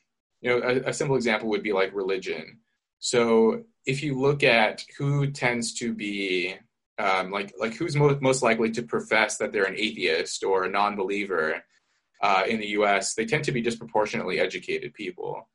[0.41, 2.61] you know a, a, simple example would be like religion.
[2.99, 6.57] So if you look at who tends to be
[6.99, 10.71] um, like like who's most most likely to profess that they're an atheist or a
[10.71, 11.63] non-believer
[12.23, 15.49] uh, in the U.S., they tend to be disproportionately educated people.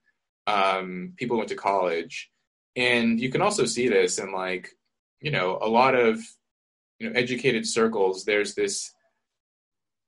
[0.48, 2.32] Um, people went to college
[2.76, 4.70] and you can also see this in like
[5.20, 6.20] you know a lot of
[7.00, 8.94] you know educated circles there's this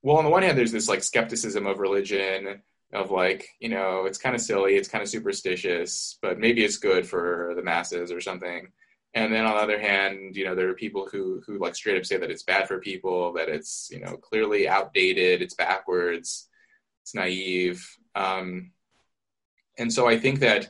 [0.01, 2.61] well on the one hand there's this like skepticism of religion
[2.93, 6.77] of like you know it's kind of silly it's kind of superstitious but maybe it's
[6.77, 8.67] good for the masses or something.
[9.15, 11.97] And then on the other hand you know there are people who who like straight
[11.97, 16.47] up say that it's bad for people that it's you know clearly outdated it's backwards
[17.01, 17.85] it's naive.
[18.15, 18.71] Um,
[19.77, 20.69] and so i think that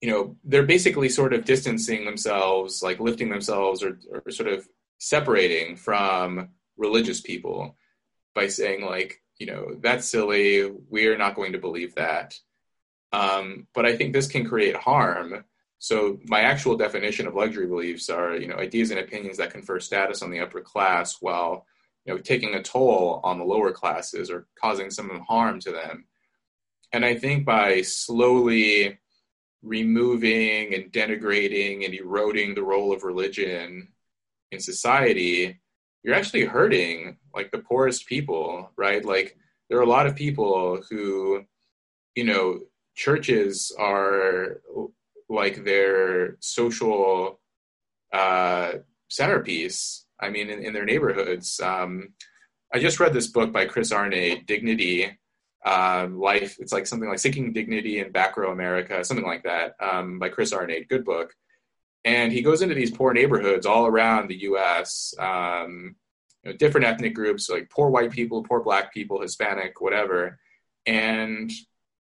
[0.00, 4.66] you know they're basically sort of distancing themselves like lifting themselves or, or sort of
[4.98, 7.76] separating from religious people
[8.34, 10.70] by saying like you know that's silly.
[10.88, 12.38] We're not going to believe that.
[13.12, 15.44] Um, but i think this can create harm.
[15.78, 19.80] So my actual definition of luxury beliefs are you know ideas and opinions that confer
[19.80, 21.66] status on the upper class while
[22.04, 26.06] you know taking a toll on the lower classes or causing some harm to them.
[26.92, 28.98] And i think by slowly
[29.62, 33.88] removing and denigrating and eroding the role of religion
[34.52, 35.58] in society,
[36.06, 39.04] you're actually hurting like the poorest people, right?
[39.04, 39.36] Like
[39.68, 41.42] there are a lot of people who,
[42.14, 42.60] you know,
[42.94, 44.60] churches are
[45.28, 47.40] like their social
[48.12, 48.74] uh,
[49.10, 50.06] centerpiece.
[50.20, 51.60] I mean, in, in their neighborhoods.
[51.60, 52.14] Um,
[52.72, 55.18] I just read this book by Chris Arnade, Dignity,
[55.64, 56.56] um, life.
[56.60, 60.28] It's like something like Seeking Dignity in Back Row America, something like that, um, by
[60.28, 60.88] Chris Arnade.
[60.88, 61.34] Good book.
[62.06, 65.12] And he goes into these poor neighborhoods all around the U.S.
[65.18, 65.96] Um,
[66.42, 70.38] you know, different ethnic groups like poor white people, poor black people, Hispanic, whatever,
[70.86, 71.50] and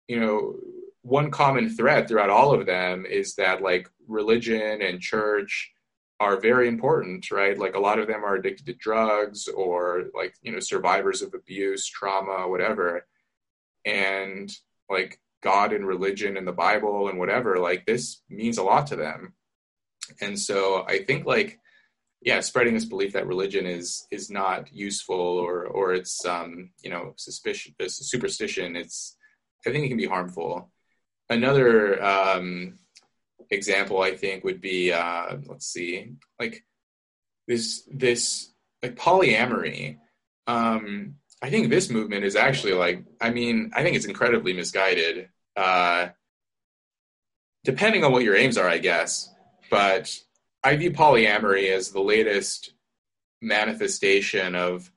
[0.08, 0.56] you know
[1.02, 5.70] one common thread throughout all of them is that like religion and church
[6.18, 7.58] are very important, right?
[7.58, 11.34] Like a lot of them are addicted to drugs or like, you know, survivors of
[11.34, 13.06] abuse, trauma, whatever.
[13.84, 14.50] And
[14.88, 18.96] like God and religion and the Bible and whatever, like this means a lot to
[18.96, 19.34] them.
[20.20, 21.60] And so I think like,
[22.20, 26.90] yeah, spreading this belief that religion is is not useful or or it's um, you
[26.90, 29.16] know, suspicion superstition, it's
[29.66, 30.70] I think it can be harmful.
[31.28, 32.78] Another um
[33.50, 36.64] example I think would be uh, let's see, like
[37.46, 39.98] this this like polyamory.
[40.46, 45.28] Um, I think this movement is actually like I mean I think it's incredibly misguided.
[45.56, 46.08] Uh,
[47.64, 49.33] depending on what your aims are, I guess.
[49.74, 50.16] But
[50.62, 52.74] I view polyamory as the latest
[53.42, 54.88] manifestation of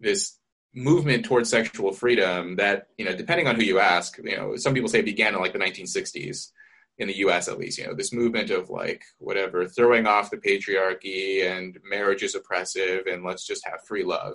[0.00, 0.36] this
[0.74, 4.74] movement towards sexual freedom that you know depending on who you ask you know some
[4.74, 6.50] people say it began in like the 1960s
[6.98, 10.38] in the US at least, you know, this movement of like whatever, throwing off the
[10.38, 14.34] patriarchy and marriage is oppressive and let's just have free love.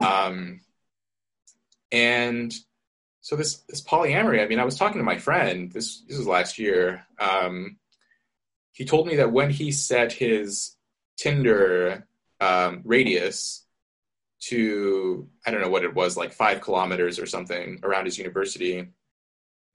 [0.00, 0.60] Um,
[1.92, 2.52] and
[3.20, 6.26] so this this polyamory, I mean, I was talking to my friend, this this was
[6.26, 7.06] last year.
[7.18, 7.78] Um,
[8.78, 10.76] he told me that when he set his
[11.16, 12.06] Tinder
[12.40, 13.66] um, radius
[14.42, 18.86] to I don't know what it was, like five kilometers or something around his university,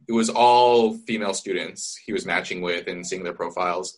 [0.08, 3.98] it was all female students he was matching with and seeing their profiles.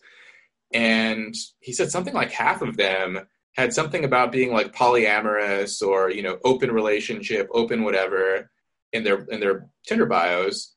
[0.74, 3.20] And he said something like half of them
[3.54, 8.50] had something about being like polyamorous or, you know, open relationship, open whatever
[8.92, 10.74] in their in their Tinder bios.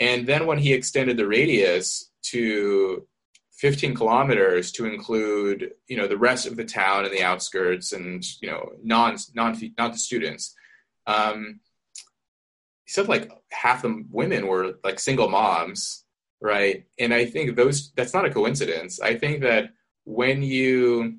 [0.00, 3.06] And then when he extended the radius to
[3.58, 8.24] 15 kilometers to include, you know, the rest of the town and the outskirts and,
[8.40, 10.54] you know, non non not the students.
[11.06, 11.60] Um,
[12.84, 16.04] he said like half the women were like single moms,
[16.40, 16.86] right?
[16.98, 19.00] And I think those that's not a coincidence.
[19.00, 19.70] I think that
[20.04, 21.18] when you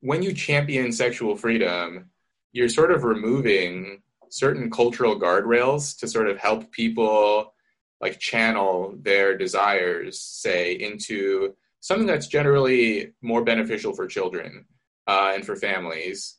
[0.00, 2.10] when you champion sexual freedom,
[2.52, 7.54] you're sort of removing certain cultural guardrails to sort of help people
[8.00, 14.66] like channel their desires say into something that's generally more beneficial for children
[15.06, 16.36] uh, and for families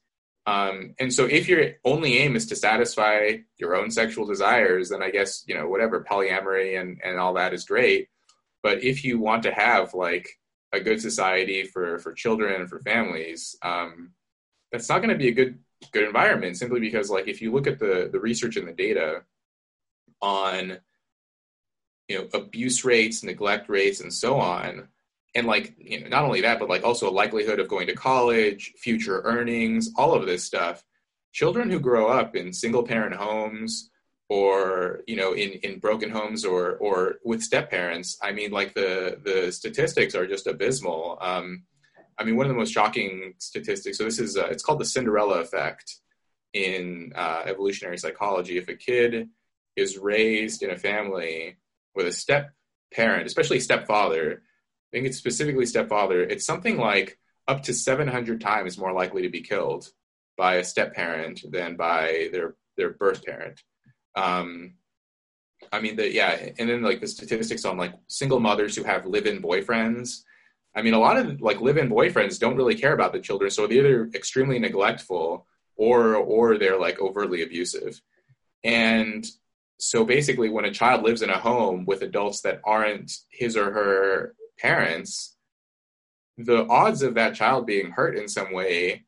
[0.48, 5.04] um, and so if your only aim is to satisfy your own sexual desires, then
[5.04, 8.08] I guess, you know, whatever polyamory and, and all that is great.
[8.64, 10.30] But if you want to have like
[10.72, 14.12] a good society for, for children and for families, um,
[14.72, 15.60] that's not going to be a good,
[15.92, 19.24] good environment simply because like, if you look at the, the research and the data
[20.22, 20.80] on,
[22.08, 24.88] you know, abuse rates, neglect rates, and so on,
[25.36, 27.94] and like you know not only that but like also a likelihood of going to
[27.94, 30.84] college future earnings all of this stuff.
[31.34, 33.90] Children who grow up in single parent homes
[34.30, 38.74] or you know in in broken homes or or with step parents i mean like
[38.74, 41.18] the the statistics are just abysmal.
[41.22, 41.64] Um
[42.18, 44.86] i mean one of the most shocking statistics so this is uh, it's called the
[44.86, 45.98] cinderella effect
[46.54, 48.58] in uh, evolutionary psychology.
[48.58, 49.30] If a kid
[49.76, 51.58] is raised in a family
[51.98, 52.52] with a step
[52.94, 54.42] parent especially stepfather
[54.88, 59.30] I think it's specifically stepfather, it's something like up to 700 times more likely to
[59.30, 59.90] be killed
[60.38, 63.62] by a step parent than by their their birth parent.
[64.16, 64.76] Um,
[65.72, 69.06] I mean, the, yeah, and then like the statistics on like single mothers who have
[69.06, 70.22] live-in boyfriends.
[70.76, 73.68] I mean, a lot of like live-in boyfriends don't really care about the children, so
[73.68, 78.02] they're either extremely neglectful or or they're like overtly abusive.
[78.64, 79.28] And
[79.80, 83.72] so basically, when a child lives in a home with adults that aren't his or
[83.72, 85.36] her parents,
[86.38, 89.06] the odds of that child being hurt in some way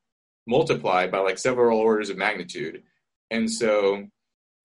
[0.48, 2.84] multiply by like several orders of magnitude.
[3.32, 4.08] And so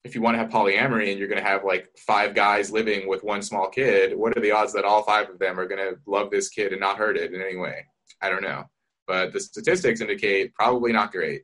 [0.03, 3.07] if you want to have polyamory and you're going to have like five guys living
[3.07, 5.81] with one small kid, what are the odds that all five of them are going
[5.81, 7.85] to love this kid and not hurt it in any way?
[8.21, 8.65] I don't know.
[9.07, 11.43] But the statistics indicate probably not great.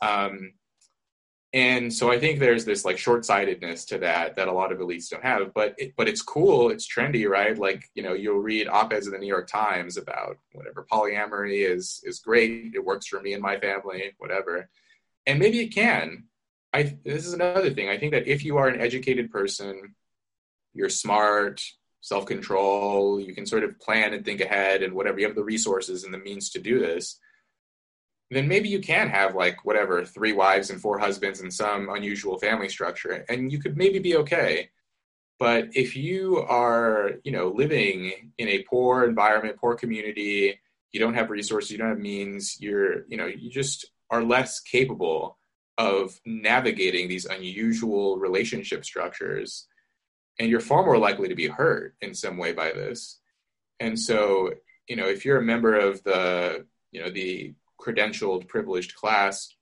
[0.00, 0.52] Um,
[1.54, 5.08] and so I think there's this like short-sightedness to that that a lot of elites
[5.08, 5.54] don't have.
[5.54, 7.56] But it, but it's cool, it's trendy, right?
[7.56, 12.02] Like you know, you'll read op-eds in the New York Times about whatever polyamory is
[12.02, 12.72] is great.
[12.74, 14.68] It works for me and my family, whatever.
[15.26, 16.24] And maybe it can.
[16.72, 17.88] I this is another thing.
[17.88, 19.94] I think that if you are an educated person,
[20.72, 21.62] you're smart,
[22.00, 26.02] self-control, you can sort of plan and think ahead, and whatever you have the resources
[26.02, 27.20] and the means to do this
[28.30, 32.38] then maybe you can have like whatever three wives and four husbands and some unusual
[32.38, 34.70] family structure and you could maybe be okay
[35.38, 40.60] But if you are, you know, living in a poor environment, poor community,
[40.92, 44.60] you don't have resources, you don't have means, you're, you know, you just are less
[44.60, 45.38] capable
[45.76, 49.66] of navigating these unusual relationship structures.
[50.38, 53.18] And you're far more likely to be hurt in some way by this.
[53.80, 54.52] And so,
[54.88, 59.54] you know, if you're a member of the, you know, the credentialed privileged class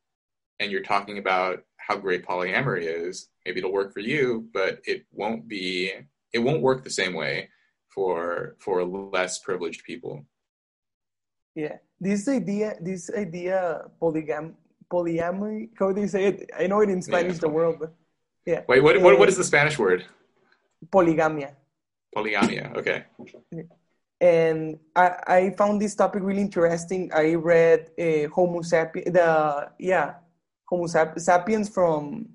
[0.60, 5.04] and you're talking about how great polyamory is, maybe it'll work for you, but it
[5.12, 5.92] won't be
[6.32, 7.48] it won't work the same way
[7.88, 10.24] for for less privileged people.
[11.54, 14.54] Yeah, this idea, this idea, polygam,
[14.90, 15.68] polyamory.
[15.78, 16.50] How do you say it?
[16.58, 17.40] I know it in Spanish, yeah.
[17.40, 17.76] the world.
[17.80, 17.94] But
[18.46, 18.62] yeah.
[18.68, 20.04] Wait, what, what what is the um, Spanish word?
[20.90, 21.54] Polygamia.
[22.16, 22.74] Polygamia.
[22.76, 23.04] Okay.
[24.22, 27.10] And I, I found this topic really interesting.
[27.12, 30.14] I read uh, Homo sapiens, the yeah,
[30.68, 32.28] Homo sapiens from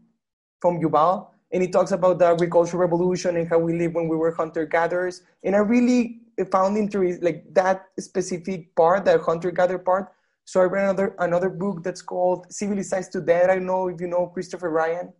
[0.59, 4.17] from Yuval, and he talks about the agricultural revolution and how we live when we
[4.17, 5.21] were hunter gatherers.
[5.45, 6.19] And I really
[6.51, 10.11] found interest like that specific part, the hunter gatherer part.
[10.43, 13.49] So I read another another book that's called Civilized to Death.
[13.49, 15.13] I don't know if you know Christopher Ryan.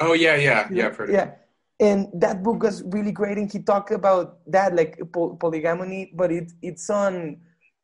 [0.00, 1.30] Oh yeah, yeah, yeah, yeah.
[1.78, 6.52] And that book was really great, and he talked about that, like polygamy, but it
[6.62, 7.36] it's on,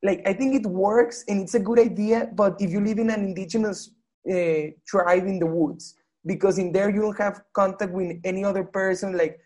[0.02, 2.30] like I think it works and it's a good idea.
[2.34, 3.90] But if you live in an indigenous
[4.30, 5.94] uh, tribe in the woods,
[6.26, 9.40] because in there you don't have contact with any other person like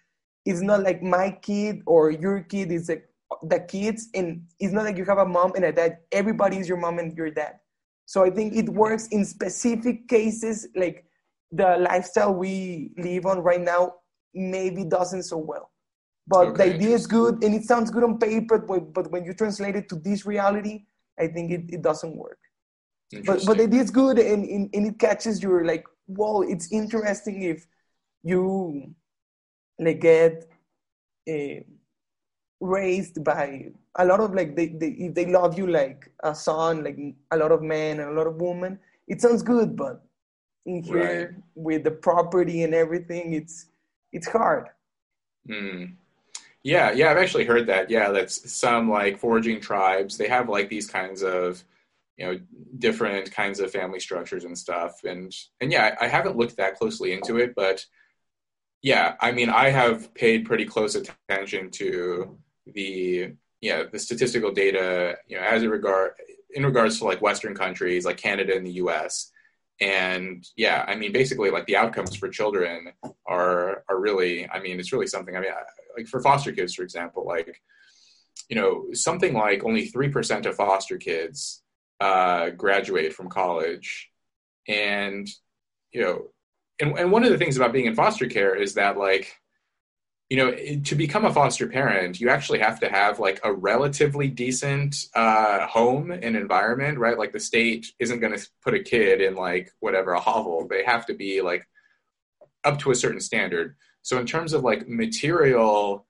[0.44, 3.08] it's not like my kid or your kid it's like
[3.44, 6.68] the kids and it's not like you have a mom and a dad everybody is
[6.68, 7.58] your mom and your dad
[8.04, 11.04] so i think it works in specific cases like
[11.52, 13.94] the lifestyle we live on right now
[14.36, 15.70] maybe doesn't so well
[16.28, 16.56] but okay.
[16.56, 19.76] the idea is good and it sounds good on paper but, but when you translate
[19.76, 20.84] it to this reality
[21.18, 22.38] i think it, it doesn't work
[23.24, 26.70] but but the idea is good and, and, and it catches your like well, it's
[26.72, 27.66] interesting if
[28.22, 28.94] you
[29.78, 30.48] like get
[31.28, 31.60] uh,
[32.60, 36.82] raised by a lot of like they, they if they love you like a son
[36.82, 36.98] like
[37.30, 40.02] a lot of men and a lot of women it sounds good but
[40.64, 41.42] in here right.
[41.54, 43.66] with the property and everything it's
[44.16, 44.68] it's hard
[45.48, 45.92] mm.
[46.62, 50.68] yeah yeah i've actually heard that yeah that's some like foraging tribes they have like
[50.68, 51.62] these kinds of
[52.16, 52.40] you know
[52.78, 57.12] different kinds of family structures and stuff and and yeah I, haven't looked that closely
[57.12, 57.84] into it but
[58.82, 65.16] yeah i mean i have paid pretty close attention to the yeah the statistical data
[65.28, 66.12] you know as a regard
[66.50, 69.30] in regards to like western countries like canada and the us
[69.80, 72.88] and yeah i mean basically like the outcomes for children
[73.26, 75.50] are are really i mean it's really something i mean
[75.96, 77.60] like for foster kids for example like
[78.48, 81.62] you know something like only 3% of foster kids
[82.00, 84.10] uh, graduate from college,
[84.68, 85.28] and
[85.92, 86.26] you know,
[86.80, 89.34] and and one of the things about being in foster care is that like
[90.28, 90.52] you know
[90.84, 95.66] to become a foster parent you actually have to have like a relatively decent uh,
[95.66, 99.72] home and environment right like the state isn't going to put a kid in like
[99.80, 101.66] whatever a hovel they have to be like
[102.64, 106.06] up to a certain standard so in terms of like material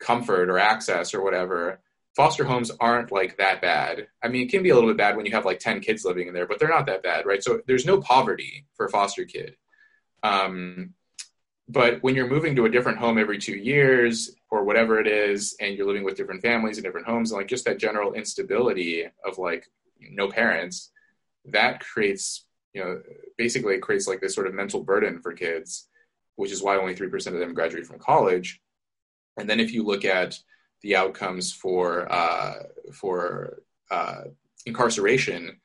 [0.00, 1.80] comfort or access or whatever
[2.18, 4.08] foster homes aren't like that bad.
[4.20, 6.04] I mean, it can be a little bit bad when you have like 10 kids
[6.04, 7.40] living in there, but they're not that bad, right?
[7.40, 9.54] So there's no poverty for a foster kid.
[10.24, 10.94] Um,
[11.68, 15.54] but when you're moving to a different home every two years or whatever it is,
[15.60, 19.04] and you're living with different families and different homes, and like just that general instability
[19.24, 19.68] of like
[20.00, 20.90] no parents,
[21.44, 23.02] that creates, you know,
[23.36, 25.88] basically it creates like this sort of mental burden for kids,
[26.36, 28.60] which is why only 3% of them graduate from college.
[29.38, 30.38] And then if you look at
[30.82, 34.22] the outcomes for uh, for uh,
[34.64, 35.58] incarceration,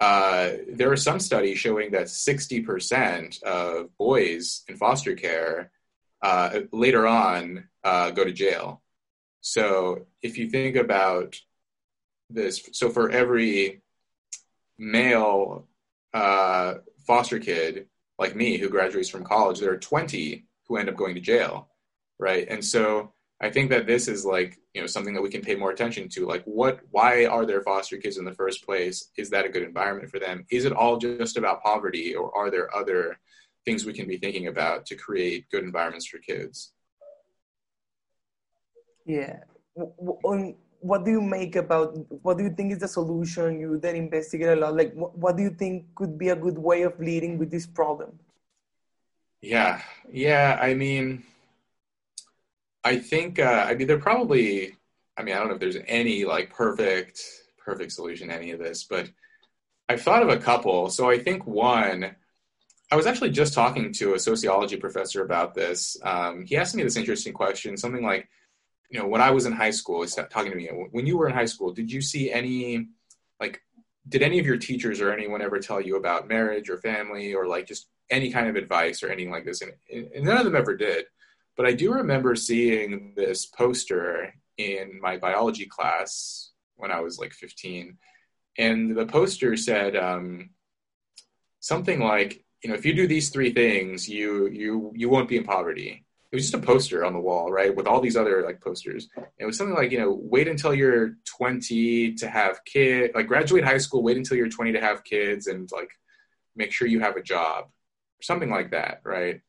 [0.00, 5.70] uh, there are some studies showing that 60% of boys in foster care
[6.22, 8.82] uh, later on uh, go to jail.
[9.40, 11.36] So if you think about
[12.30, 13.82] this, so for every
[14.78, 15.66] male
[16.14, 16.74] uh,
[17.06, 17.86] foster kid
[18.18, 21.68] like me who graduates from college, there are 20 who end up going to jail,
[22.18, 22.46] right?
[22.48, 25.56] And so I think that this is like you know something that we can pay
[25.56, 26.24] more attention to.
[26.24, 26.78] Like, what?
[26.92, 29.10] Why are there foster kids in the first place?
[29.16, 30.46] Is that a good environment for them?
[30.52, 33.18] Is it all just about poverty, or are there other
[33.64, 36.70] things we can be thinking about to create good environments for kids?
[39.04, 39.40] Yeah.
[39.74, 41.88] What do you make about?
[42.22, 43.58] What do you think is the solution?
[43.58, 44.76] You then investigate a lot.
[44.76, 48.16] Like, what do you think could be a good way of leading with this problem?
[49.40, 49.82] Yeah.
[50.08, 50.56] Yeah.
[50.62, 51.24] I mean
[52.88, 54.74] I think uh, I mean they're probably
[55.16, 57.22] I mean I don't know if there's any like perfect
[57.58, 59.10] perfect solution to any of this, but
[59.90, 60.88] I've thought of a couple.
[60.88, 62.16] So I think one
[62.90, 65.98] I was actually just talking to a sociology professor about this.
[66.02, 68.26] Um, he asked me this interesting question, something like,
[68.88, 71.28] you know, when I was in high school, he's talking to me, when you were
[71.28, 72.88] in high school, did you see any,
[73.38, 73.60] like,
[74.08, 77.46] did any of your teachers or anyone ever tell you about marriage or family or
[77.46, 79.60] like just any kind of advice or anything like this?
[79.60, 79.72] And,
[80.14, 81.04] and none of them ever did.
[81.58, 87.32] But I do remember seeing this poster in my biology class when I was like
[87.32, 87.98] 15.
[88.58, 90.50] And the poster said um,
[91.58, 95.36] something like, you know, if you do these three things, you you you won't be
[95.36, 96.04] in poverty.
[96.30, 99.08] It was just a poster on the wall, right, with all these other like posters.
[99.16, 103.26] And it was something like, you know, wait until you're 20 to have kid, like
[103.26, 105.90] graduate high school, wait until you're 20 to have kids, and like
[106.54, 109.40] make sure you have a job, or something like that, right?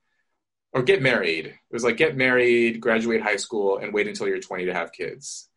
[0.72, 1.48] Or get married.
[1.48, 4.92] It was like get married, graduate high school, and wait until you're 20 to have
[4.92, 5.50] kids.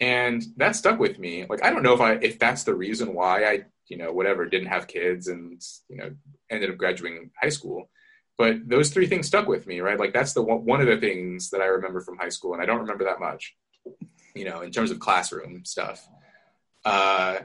[0.00, 1.46] And that stuck with me.
[1.48, 4.46] Like I don't know if I if that's the reason why I you know whatever
[4.46, 6.10] didn't have kids and you know
[6.50, 7.90] ended up graduating high school
[8.38, 10.96] but those three things stuck with me right like that's the one, one of the
[10.96, 13.54] things that i remember from high school and i don't remember that much
[14.34, 16.08] you know in terms of classroom stuff
[16.86, 17.40] uh,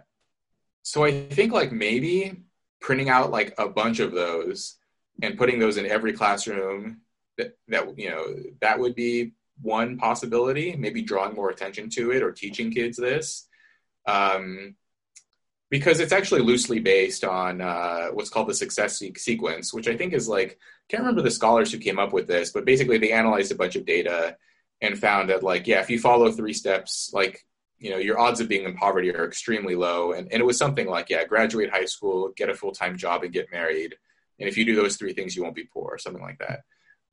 [0.83, 2.43] so i think like maybe
[2.79, 4.77] printing out like a bunch of those
[5.21, 7.01] and putting those in every classroom
[7.37, 12.21] that, that you know that would be one possibility maybe drawing more attention to it
[12.21, 13.47] or teaching kids this.
[14.05, 14.75] Um,
[15.69, 19.97] because it's actually loosely based on uh, what's called the success se- sequence, which I
[19.97, 20.57] think is like
[20.89, 23.75] can't remember the scholars who came up with this, but basically they analyzed a bunch
[23.75, 24.37] of data
[24.81, 27.45] and found that like yeah, if you follow three steps, like
[27.79, 30.57] you know your odds of being in poverty are extremely low, and and it was
[30.57, 33.95] something like yeah, graduate high school, get a full time job, and get married,
[34.39, 36.61] and if you do those three things, you won't be poor, or something like that.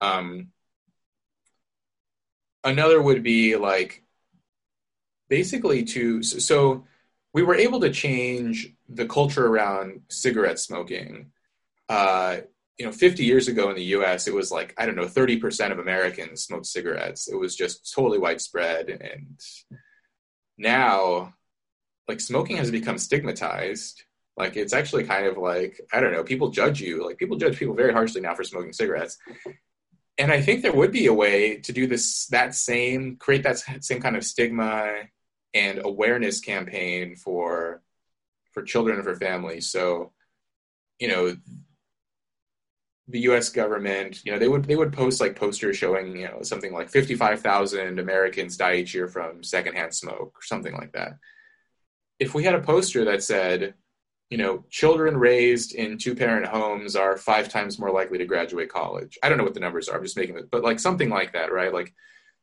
[0.01, 0.49] Um,
[2.63, 4.03] another would be like
[5.29, 6.85] basically to so
[7.33, 11.33] we were able to change the culture around cigarette smoking.
[11.89, 12.39] Uh,
[12.79, 15.39] you know, 50 years ago in the U.S., it was like I don't know, 30
[15.39, 17.29] percent of Americans smoked cigarettes.
[17.29, 19.39] It was just totally widespread, and
[20.59, 21.35] now,
[22.09, 24.03] like smoking has become stigmatized.
[24.37, 27.07] Like it's actually kind of like I don't know, people judge you.
[27.07, 29.19] Like people judge people very harshly now for smoking cigarettes.
[30.19, 33.59] And I think there would be a way to do this that same create that
[33.85, 34.93] same kind of stigma
[35.55, 37.83] and awareness campaign for
[38.53, 39.71] for children and for families.
[39.71, 40.13] So,
[40.99, 41.37] you know,
[43.09, 43.51] the U.S.
[43.51, 46.89] government, you know, they would they would post like posters showing, you know, something like
[46.89, 51.19] fifty five thousand Americans die each year from secondhand smoke, or something like that.
[52.19, 53.75] If we had a poster that said,
[54.31, 58.69] you know, children raised in two parent homes are five times more likely to graduate
[58.69, 59.19] college.
[59.23, 59.97] I don't know what the numbers are.
[59.97, 61.73] I'm just making it, but like something like that, right?
[61.73, 61.95] Like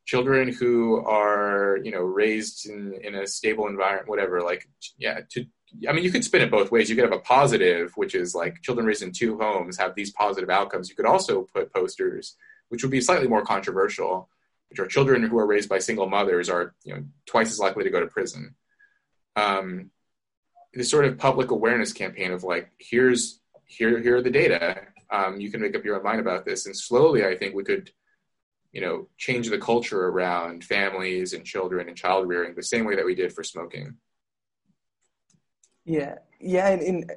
[0.06, 4.68] children who are you know raised in, in a stable environment whatever like
[4.98, 5.46] yeah to
[5.88, 8.34] i mean you could spin it both ways you could have a positive which is
[8.34, 12.36] like children raised in two homes have these positive outcomes you could also put posters
[12.70, 14.28] which would be slightly more controversial
[14.70, 17.84] which are children who are raised by single mothers are you know twice as likely
[17.84, 18.56] to go to prison
[19.36, 19.92] um,
[20.74, 25.40] this sort of public awareness campaign of like here's here here are the data um,
[25.40, 26.66] you can make up your own mind about this.
[26.66, 27.92] And slowly i think we could
[28.72, 32.96] you know, change the culture around families and children and child rearing the same way
[32.96, 33.96] that we did for smoking.
[35.84, 37.10] Yeah, yeah, and in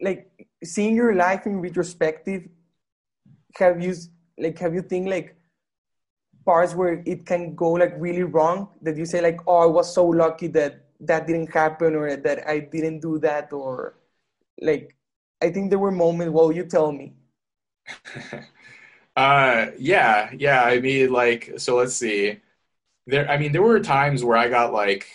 [0.00, 0.30] like
[0.62, 2.48] seeing your life in retrospective,
[3.56, 3.94] have you
[4.36, 5.36] like have you think like
[6.44, 8.68] parts where it can go like really wrong?
[8.82, 12.48] That you say like oh I was so lucky that that didn't happen or that
[12.48, 13.94] I didn't do that or
[14.60, 14.96] like
[15.42, 16.32] I think there were moments.
[16.32, 17.14] Well, you tell me.
[19.16, 20.62] Uh, yeah, yeah.
[20.62, 22.40] I mean, like, so let's see.
[23.06, 25.06] There, I mean, there were times where I got like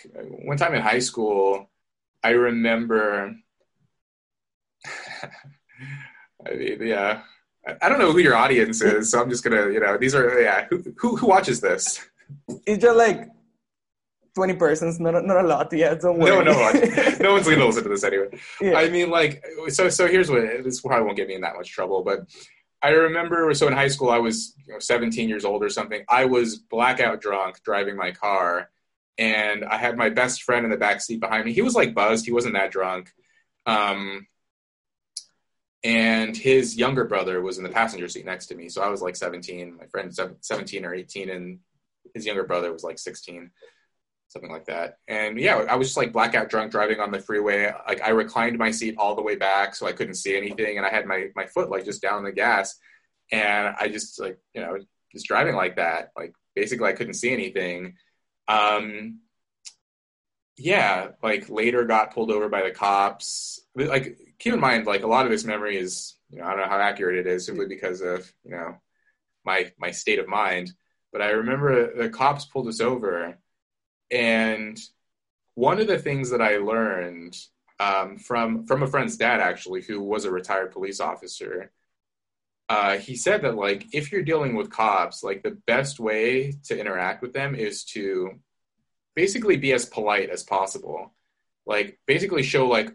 [0.44, 1.70] one time in high school.
[2.22, 3.36] I remember.
[6.46, 7.22] I mean, yeah.
[7.80, 10.40] I don't know who your audience is, so I'm just gonna, you know, these are
[10.40, 10.66] yeah.
[10.68, 12.04] Who who, who watches this?
[12.66, 13.28] It's just like
[14.34, 15.72] 20 persons, not not a lot.
[15.72, 16.44] Yeah, don't worry.
[16.44, 16.72] No, no,
[17.20, 18.28] no one's gonna listen to this anyway.
[18.60, 18.78] Yeah.
[18.78, 21.70] I mean, like, so so here's what this probably won't get me in that much
[21.70, 22.26] trouble, but
[22.84, 26.04] I remember, so in high school, I was you know, 17 years old or something.
[26.06, 28.68] I was blackout drunk driving my car,
[29.16, 31.54] and I had my best friend in the back seat behind me.
[31.54, 32.26] He was like buzzed.
[32.26, 33.10] He wasn't that drunk.
[33.64, 34.26] Um,
[35.82, 38.68] and his younger brother was in the passenger seat next to me.
[38.68, 41.60] So I was like 17, my friend 17 or 18, and
[42.14, 43.50] his younger brother was like 16
[44.34, 44.98] something like that.
[45.08, 47.72] And yeah, I was just like blackout drunk driving on the freeway.
[47.88, 50.84] Like I reclined my seat all the way back so I couldn't see anything, and
[50.84, 52.76] I had my my foot like just down the gas,
[53.32, 54.76] and I just like you know
[55.12, 56.10] just driving like that.
[56.16, 57.94] Like basically, I couldn't see anything.
[58.48, 59.20] Um,
[60.58, 63.60] yeah, like later got pulled over by the cops.
[63.76, 66.58] Like keep in mind, like a lot of this memory is you know, I don't
[66.58, 68.76] know how accurate it is simply because of, you know,
[69.44, 70.72] my my state of mind.
[71.12, 73.38] But I remember the cops pulled us over,
[74.10, 74.78] and
[75.54, 77.36] one of the things that I learned
[77.80, 81.72] um, from from a friend's dad actually, who was a retired police officer,
[82.68, 86.78] uh, he said that like if you're dealing with cops, like the best way to
[86.78, 88.32] interact with them is to
[89.14, 91.12] basically be as polite as possible,
[91.66, 92.94] like basically show like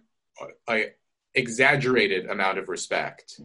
[0.69, 0.87] a,
[1.35, 3.39] exaggerated amount of respect.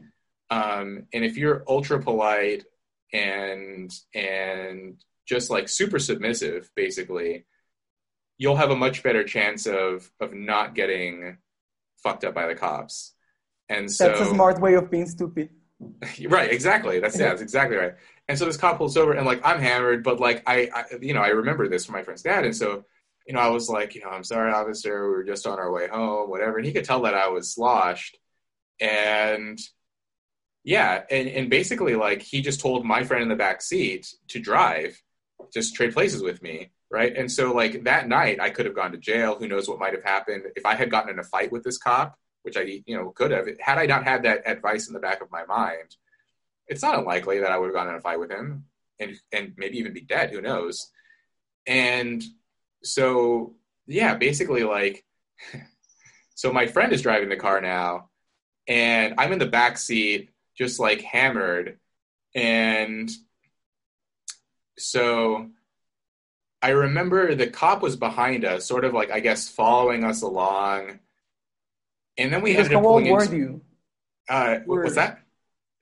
[0.51, 2.65] Um, and if you're ultra polite
[3.12, 7.45] and and just like super submissive, basically,
[8.39, 11.39] you'll have a much better chance of of not getting
[12.03, 13.14] fucked up by the cops.
[13.68, 15.51] And so that's a smart way of being stupid.
[16.28, 17.01] right, exactly.
[17.01, 17.95] That's yeah, that's exactly right.
[18.28, 21.14] And so this cop pulls over, and like I'm hammered, but like I, I, you
[21.14, 22.85] know, I remember this from my friend's dad, and so
[23.26, 25.72] you know, I was like, you know, I'm sorry, officer, we were just on our
[25.72, 26.59] way home, whatever.
[26.59, 28.18] And he could tell that I was sloshed,
[28.80, 29.59] and
[30.62, 34.41] yeah, and and basically like he just told my friend in the back seat to
[34.41, 35.01] drive,
[35.53, 37.16] just trade places with me, right?
[37.16, 39.37] And so like that night, I could have gone to jail.
[39.37, 41.78] Who knows what might have happened if I had gotten in a fight with this
[41.78, 45.01] cop which I you know could have had I not had that advice in the
[45.01, 45.97] back of my mind.
[46.68, 48.66] It's not unlikely that I would have gone in a fight with him
[49.01, 50.30] and and maybe even be dead.
[50.30, 50.91] Who knows?
[51.66, 52.22] And
[52.85, 53.55] so
[53.87, 55.05] yeah, basically like
[56.35, 58.11] so my friend is driving the car now,
[58.68, 61.78] and I'm in the back seat just like hammered,
[62.35, 63.11] and
[64.78, 65.49] so
[66.65, 71.01] I remember the cop was behind us, sort of like I guess following us along
[72.17, 73.61] and then we because ended up how old pulling were you?
[74.29, 75.21] Uh, what was that?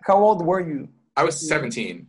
[0.02, 0.88] How old were you?
[1.16, 2.08] I was 17.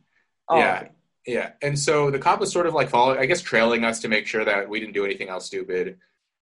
[0.50, 0.78] Oh, yeah.
[0.78, 0.90] okay.
[1.26, 1.52] Yeah.
[1.62, 4.28] And so the cop was sort of like following, I guess, trailing us to make
[4.28, 5.98] sure that we didn't do anything else stupid.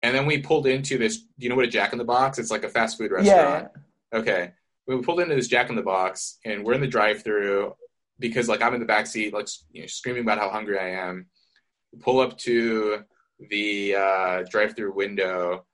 [0.03, 2.37] And then we pulled into this, do you know what a Jack in the Box?
[2.37, 3.69] It's like a fast food restaurant.
[4.11, 4.19] Yeah.
[4.19, 4.51] Okay.
[4.87, 7.75] We pulled into this Jack in the Box and we're in the drive through
[8.19, 10.89] because like I'm in the back seat, like you know, screaming about how hungry I
[10.89, 11.27] am.
[11.99, 13.03] Pull up to
[13.49, 15.65] the uh, drive through window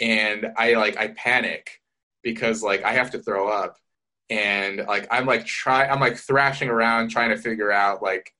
[0.00, 1.80] and I like I panic
[2.22, 3.76] because like I have to throw up
[4.30, 8.32] and like I'm like try I'm like thrashing around trying to figure out like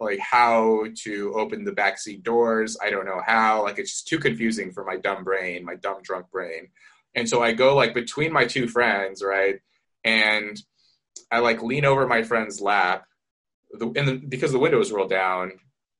[0.00, 2.76] like how to open the backseat doors.
[2.80, 3.64] I don't know how.
[3.64, 6.68] Like it's just too confusing for my dumb brain, my dumb drunk brain.
[7.14, 9.56] And so I go like between my two friends, right?
[10.04, 10.60] And
[11.32, 13.06] I like lean over my friend's lap.
[13.72, 15.52] The, and the, because the window is rolled down,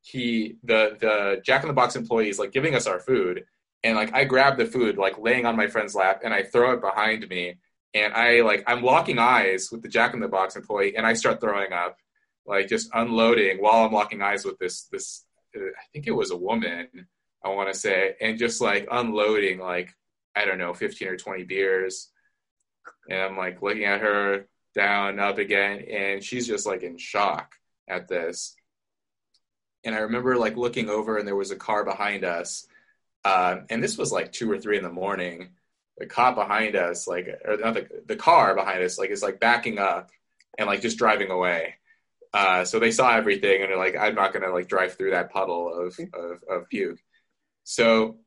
[0.02, 3.44] he the the Jack in the Box employee is like giving us our food,
[3.82, 6.72] and like I grab the food like laying on my friend's lap, and I throw
[6.72, 7.56] it behind me,
[7.94, 11.14] and I like I'm locking eyes with the Jack in the Box employee, and I
[11.14, 11.98] start throwing up,
[12.46, 15.24] like just unloading while I'm locking eyes with this this
[15.54, 16.88] I think it was a woman
[17.44, 19.94] I want to say, and just like unloading like
[20.36, 22.10] I don't know 15 or 20 beers,
[23.10, 27.54] and I'm like looking at her down up again, and she's just like in shock
[27.88, 28.54] at this.
[29.84, 32.66] And I remember like looking over, and there was a car behind us,
[33.24, 35.50] uh, and this was like two or three in the morning
[35.98, 39.40] the cop behind us, like, or not the, the car behind us, like, is like
[39.40, 40.10] backing up
[40.56, 41.74] and like just driving away.
[42.32, 45.30] Uh, so they saw everything and they're like, I'm not gonna like drive through that
[45.32, 47.00] puddle of of, of puke.
[47.64, 48.18] So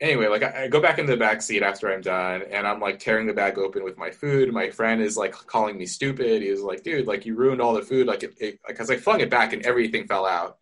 [0.00, 2.80] anyway, like I, I go back into the back seat after I'm done, and I'm
[2.80, 4.52] like tearing the bag open with my food.
[4.52, 6.42] My friend is like calling me stupid.
[6.42, 9.20] He was like, "Dude, like you ruined all the food." Like, it, because I flung
[9.20, 10.58] it back and everything fell out.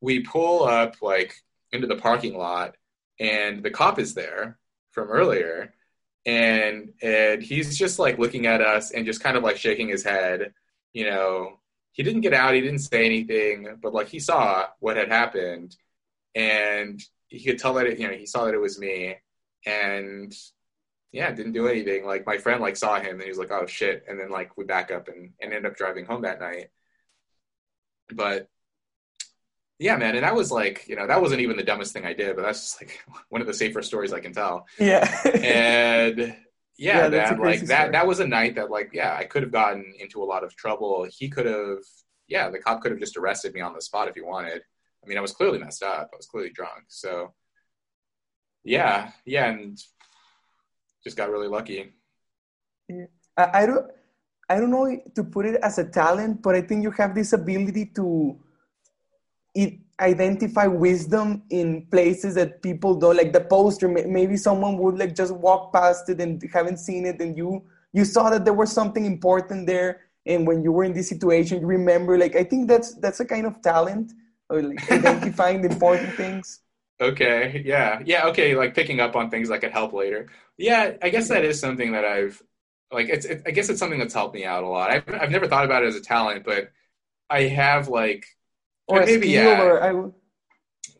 [0.00, 1.34] We pull up like
[1.72, 2.76] into the parking lot
[3.20, 4.58] and the cop is there
[4.92, 5.74] from earlier
[6.24, 10.04] and and he's just like looking at us and just kind of like shaking his
[10.04, 10.52] head
[10.92, 11.58] you know
[11.92, 15.76] he didn't get out he didn't say anything but like he saw what had happened
[16.34, 19.16] and he could tell that it, you know he saw that it was me
[19.64, 20.34] and
[21.12, 23.66] yeah didn't do anything like my friend like saw him and he was like oh
[23.66, 26.70] shit and then like we back up and, and end up driving home that night
[28.10, 28.48] but
[29.78, 32.14] yeah, man, and that was like, you know, that wasn't even the dumbest thing I
[32.14, 34.66] did, but that's just like one of the safer stories I can tell.
[34.78, 35.06] Yeah.
[35.26, 36.34] and
[36.78, 37.92] yeah, Yeah, man, like that story.
[37.92, 40.56] that was a night that like, yeah, I could have gotten into a lot of
[40.56, 41.06] trouble.
[41.10, 41.80] He could have
[42.28, 44.62] yeah, the cop could have just arrested me on the spot if he wanted.
[45.06, 46.10] I mean, I was clearly messed up.
[46.12, 46.84] I was clearly drunk.
[46.88, 47.32] So
[48.64, 49.80] yeah, yeah, and
[51.04, 51.92] just got really lucky.
[53.38, 53.86] I, I don't
[54.48, 57.32] I don't know to put it as a talent, but I think you have this
[57.32, 58.36] ability to
[59.54, 65.14] it, identify wisdom in places that people don't like the poster maybe someone would like
[65.14, 68.70] just walk past it and haven't seen it and you you saw that there was
[68.70, 72.68] something important there and when you were in this situation you remember like i think
[72.68, 74.12] that's that's a kind of talent
[74.48, 76.60] or like identifying the important things
[76.98, 80.30] Okay, yeah, yeah, okay, like picking up on things that could help later.
[80.56, 82.42] Yeah, I guess that is something that I've
[82.90, 84.90] like it's it, I guess it's something that's helped me out a lot.
[84.90, 86.72] I've I've never thought about it as a talent, but
[87.28, 88.24] I have like
[88.88, 89.62] or maybe, yeah.
[89.62, 90.14] or I w-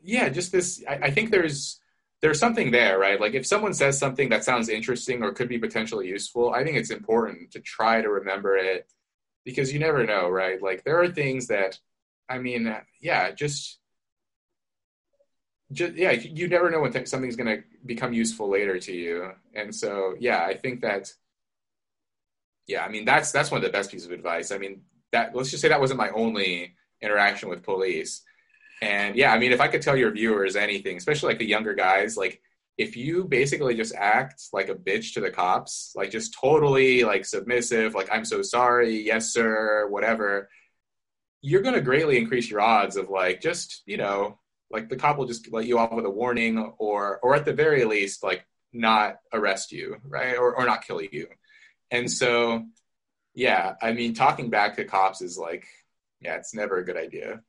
[0.03, 0.83] yeah, just this.
[0.87, 1.81] I, I think there's
[2.21, 3.21] there's something there, right?
[3.21, 6.77] Like if someone says something that sounds interesting or could be potentially useful, I think
[6.77, 8.87] it's important to try to remember it
[9.45, 10.61] because you never know, right?
[10.61, 11.79] Like there are things that,
[12.29, 13.79] I mean, uh, yeah, just.
[15.73, 19.33] Just, yeah, you never know when th- something's going to become useful later to you,
[19.53, 21.13] and so yeah, I think that
[22.67, 24.51] yeah, I mean that's that's one of the best pieces of advice.
[24.51, 28.23] I mean that let's just say that wasn't my only interaction with police.
[28.83, 31.75] And yeah, I mean if I could tell your viewers anything, especially like the younger
[31.75, 32.41] guys, like
[32.77, 37.25] if you basically just act like a bitch to the cops, like just totally like
[37.25, 40.49] submissive, like I'm so sorry, yes sir, whatever,
[41.47, 44.37] you're going to greatly increase your odds of like just, you know,
[44.69, 47.53] like the cop will just let you off with a warning or or at the
[47.53, 50.37] very least like not arrest you, right?
[50.37, 51.29] Or or not kill you.
[51.93, 52.65] And so,
[53.33, 55.65] yeah, I mean, talking back to cops is like,
[56.21, 57.43] yeah, it's never a good idea.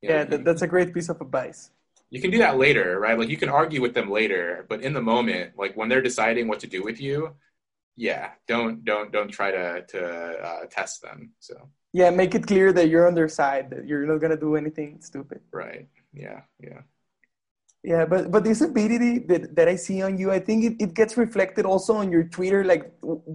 [0.00, 1.70] You yeah, that, that's a great piece of advice.
[2.10, 3.18] You can do that later, right?
[3.18, 6.46] Like you can argue with them later, but in the moment, like when they're deciding
[6.46, 7.34] what to do with you,
[7.96, 10.00] yeah, don't don't don't try to to
[10.48, 11.32] uh, test them.
[11.40, 11.68] So
[11.98, 14.90] yeah, make it clear that you're on their side, that you're not gonna do anything
[15.00, 15.40] stupid.
[15.52, 15.86] Right.
[16.24, 16.40] Yeah.
[16.68, 16.82] Yeah.
[17.82, 20.92] Yeah, but but this ability that, that I see on you, I think it, it
[20.94, 22.84] gets reflected also on your Twitter, like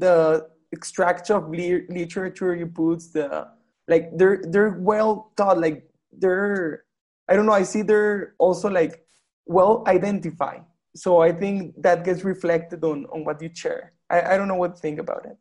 [0.05, 3.47] the extract of li- literature you put, the
[3.87, 5.77] like they're they're well taught, like
[6.21, 6.83] they're
[7.29, 9.05] I don't know, I see they're also like
[9.45, 10.63] well identified.
[10.95, 13.93] So I think that gets reflected on on what you share.
[14.09, 15.37] I, I don't know what to think about it.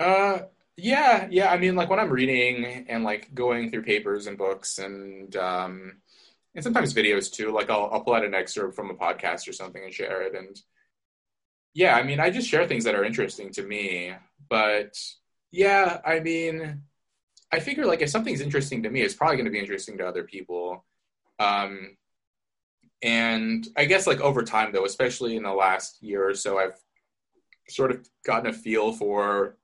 [0.00, 0.38] Uh
[0.76, 1.50] yeah, yeah.
[1.50, 6.00] I mean like when I'm reading and like going through papers and books and um
[6.54, 7.52] and sometimes videos too.
[7.52, 10.34] Like I'll I'll pull out an excerpt from a podcast or something and share it.
[10.34, 10.60] And
[11.74, 14.14] yeah, I mean, I just share things that are interesting to me.
[14.48, 14.96] But
[15.50, 16.82] yeah, I mean,
[17.52, 20.06] I figure like if something's interesting to me, it's probably going to be interesting to
[20.06, 20.84] other people.
[21.38, 21.96] Um,
[23.02, 26.78] and I guess like over time though, especially in the last year or so, I've
[27.68, 29.56] sort of gotten a feel for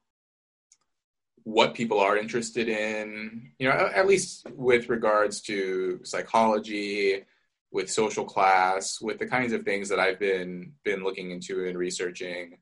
[1.45, 7.25] what people are interested in, you know, at least with regards to psychology,
[7.73, 11.79] with social class, with the kinds of things that I've been been looking into and
[11.79, 12.59] researching.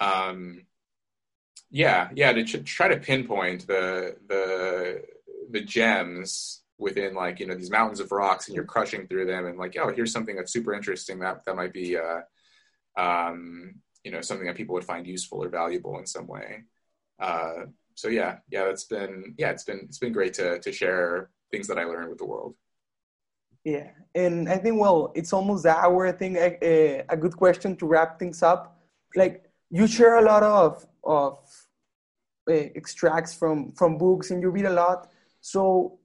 [0.00, 0.66] Um,
[1.70, 5.02] yeah, yeah, to ch- try to pinpoint the the
[5.50, 9.46] the gems within like you know these mountains of rocks, and you're crushing through them,
[9.46, 12.20] and like, oh, here's something that's super interesting that that might be, uh,
[12.96, 16.64] um, you know, something that people would find useful or valuable in some way.
[17.18, 21.30] Uh, so yeah, yeah, it's been yeah, it's been it's been great to to share
[21.50, 22.54] things that I learned with the world.
[23.64, 26.06] Yeah, and I think well, it's almost that hour.
[26.06, 28.78] I think a, eh, a good question to wrap things up.
[29.16, 31.38] Like you share a lot of of
[32.50, 35.10] uh, extracts from from books, and you read a lot.
[35.40, 35.98] So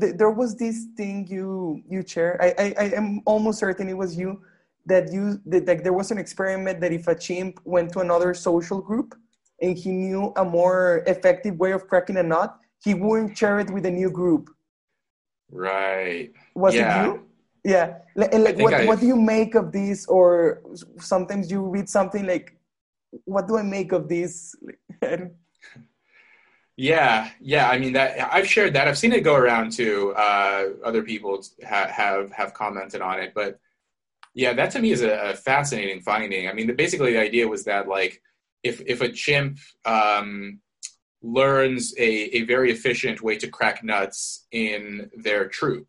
[0.00, 2.40] th- there was this thing you you share.
[2.40, 4.40] I, I I am almost certain it was you
[4.86, 8.32] that you that like there was an experiment that if a chimp went to another
[8.34, 9.14] social group
[9.60, 13.70] and he knew a more effective way of cracking a nut, he wouldn't share it
[13.70, 14.50] with a new group.
[15.50, 16.32] Right.
[16.54, 17.02] Was yeah.
[17.02, 17.22] it you?
[17.64, 17.98] Yeah.
[18.32, 18.84] And like, what, I...
[18.84, 20.06] what do you make of this?
[20.06, 20.62] Or
[20.98, 22.56] sometimes you read something like,
[23.24, 24.54] what do I make of this?
[26.76, 27.30] yeah.
[27.40, 27.68] Yeah.
[27.68, 28.88] I mean, that I've shared that.
[28.88, 30.12] I've seen it go around too.
[30.16, 33.58] Uh, other people ha- have, have commented on it, but
[34.34, 36.46] yeah, that to me is a, a fascinating finding.
[36.46, 38.20] I mean, the, basically the idea was that like,
[38.66, 40.60] if if a chimp um,
[41.22, 45.88] learns a, a very efficient way to crack nuts in their troop,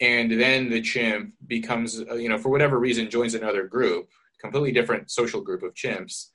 [0.00, 4.08] and then the chimp becomes uh, you know for whatever reason joins another group,
[4.40, 6.28] completely different social group of chimps,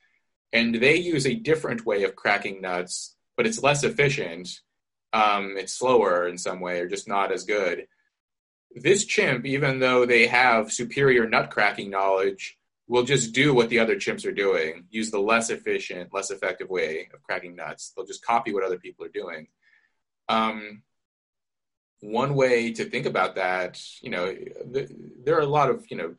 [0.52, 4.48] and they use a different way of cracking nuts, but it's less efficient.
[5.12, 7.86] Um, it's slower in some way, or just not as good.
[8.72, 12.56] This chimp, even though they have superior nut cracking knowledge,
[12.90, 16.68] will just do what the other chimps are doing, use the less efficient, less effective
[16.68, 17.92] way of cracking nuts.
[17.94, 19.46] They'll just copy what other people are doing.
[20.28, 20.82] Um,
[22.00, 24.90] one way to think about that, you know, th-
[25.24, 26.16] there are a lot of, you know,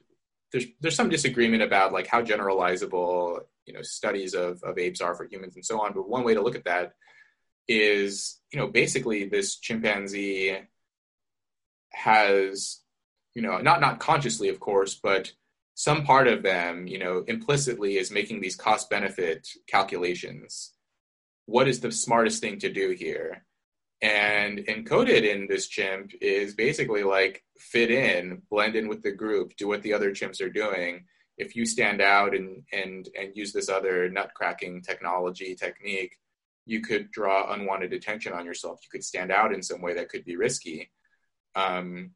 [0.54, 5.16] there's there's some disagreement about like how generalizable, you know, studies of, of apes are
[5.16, 5.92] for humans and so on.
[5.92, 6.94] But one way to look at that
[7.68, 10.58] is, you know, basically this chimpanzee
[11.92, 12.80] has,
[13.34, 15.34] you know, not not consciously, of course, but
[15.74, 20.74] some part of them, you know, implicitly is making these cost benefit calculations.
[21.46, 23.46] What is the smartest thing to do here?
[24.02, 29.56] And encoded in this chimp is basically like fit in, blend in with the group,
[29.58, 31.06] do what the other chimps are doing.
[31.38, 36.16] if you stand out and and and use this other nut cracking technology technique,
[36.66, 38.80] you could draw unwanted attention on yourself.
[38.84, 40.92] You could stand out in some way that could be risky.
[41.56, 42.12] Um,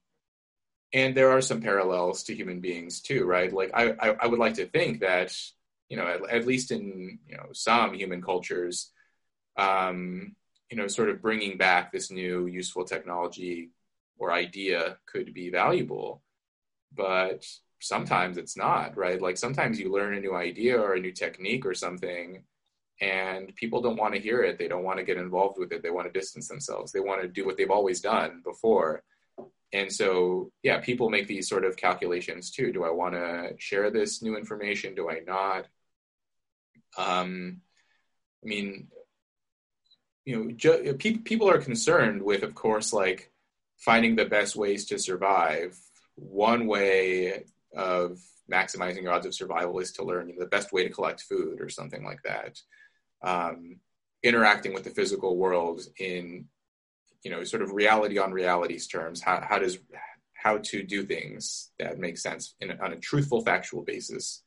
[0.93, 3.51] and there are some parallels to human beings too, right?
[3.51, 5.35] Like I, I, I would like to think that
[5.89, 8.91] you know at, at, least in you know some human cultures,
[9.57, 10.35] um,
[10.69, 13.71] you know, sort of bringing back this new useful technology
[14.17, 16.21] or idea could be valuable,
[16.93, 17.45] but
[17.81, 19.21] sometimes it's not, right?
[19.21, 22.43] Like sometimes you learn a new idea or a new technique or something
[23.01, 24.57] and people don't want to hear it.
[24.57, 25.83] They don't want to get involved with it.
[25.83, 26.91] They want to distance themselves.
[26.91, 29.03] They want to do what they've always done before.
[29.73, 32.71] And so, yeah, people make these sort of calculations too.
[32.71, 34.95] Do I want to share this new information?
[34.95, 35.67] Do I not?
[36.97, 37.61] Um,
[38.43, 38.87] I mean,
[40.23, 43.31] you know, ju- pe- people are concerned with, of course, like
[43.77, 45.77] finding the best ways to survive.
[46.15, 47.43] One way
[47.75, 48.19] of
[48.51, 51.21] maximizing your odds of survival is to learn you know, the best way to collect
[51.21, 52.59] food or something like that.
[53.21, 53.77] Um,
[54.23, 56.45] interacting with the physical world in
[57.25, 59.79] you know sort of reality on realities terms how, how does
[60.45, 64.43] how to do things that make sense in, on a truthful factual basis.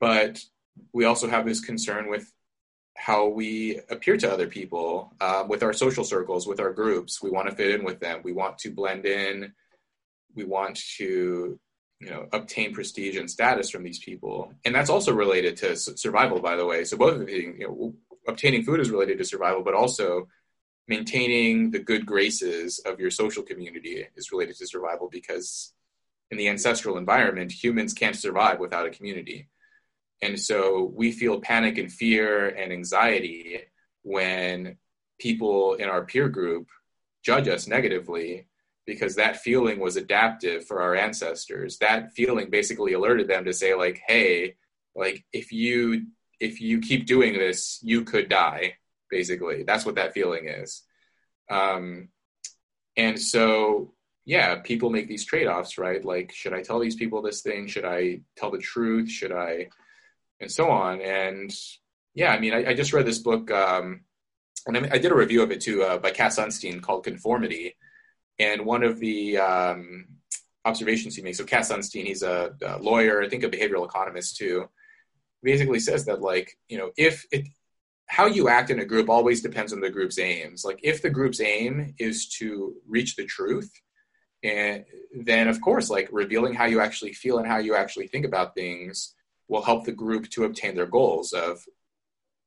[0.00, 0.42] But
[0.94, 2.32] we also have this concern with
[2.96, 7.22] how we appear to other people uh, with our social circles with our groups.
[7.22, 8.22] We want to fit in with them.
[8.24, 9.52] We want to blend in.
[10.34, 11.60] We want to
[12.00, 14.54] you know obtain prestige and status from these people.
[14.64, 16.84] And that's also related to survival by the way.
[16.84, 17.94] So both of these you know
[18.26, 20.28] obtaining food is related to survival but also
[20.86, 25.72] maintaining the good graces of your social community is related to survival because
[26.30, 29.48] in the ancestral environment humans can't survive without a community.
[30.22, 33.60] And so we feel panic and fear and anxiety
[34.02, 34.76] when
[35.18, 36.68] people in our peer group
[37.24, 38.46] judge us negatively
[38.86, 41.78] because that feeling was adaptive for our ancestors.
[41.78, 44.56] That feeling basically alerted them to say like hey
[44.94, 46.06] like if you
[46.40, 48.74] if you keep doing this you could die
[49.10, 49.62] basically.
[49.62, 50.82] That's what that feeling is.
[51.50, 52.08] Um
[52.96, 53.92] and so
[54.24, 56.04] yeah people make these trade-offs right?
[56.04, 57.66] Like should i tell these people this thing?
[57.66, 59.10] Should i tell the truth?
[59.10, 59.68] Should i
[60.40, 61.00] and so on.
[61.00, 61.54] And
[62.14, 64.00] yeah i mean i, I just read this book um
[64.66, 67.76] and I, I did a review of it too uh, by cass sunstein called conformity.
[68.38, 70.06] And one of the um,
[70.64, 74.36] observations he makes, so Cass Sunstein, he's a, a, lawyer, I think a behavioral economist
[74.36, 74.68] too,
[75.42, 77.46] basically says that like, you know, if it,
[78.06, 80.64] how you act in a group always depends on the group's aims.
[80.64, 83.72] Like if the group's aim is to reach the truth,
[84.42, 84.84] and
[85.22, 88.54] then of course, like revealing how you actually feel and how you actually think about
[88.54, 89.14] things
[89.48, 91.64] will help the group to obtain their goals of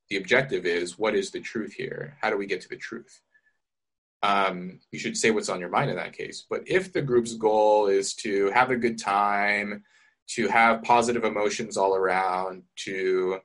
[0.09, 2.17] the objective is what is the truth here?
[2.21, 3.21] How do we get to the truth?
[4.23, 6.45] um, you should say what's on your mind in that case.
[6.49, 9.83] But if the group's goal is to have a good time,
[10.29, 13.39] to have positive emotions all around, to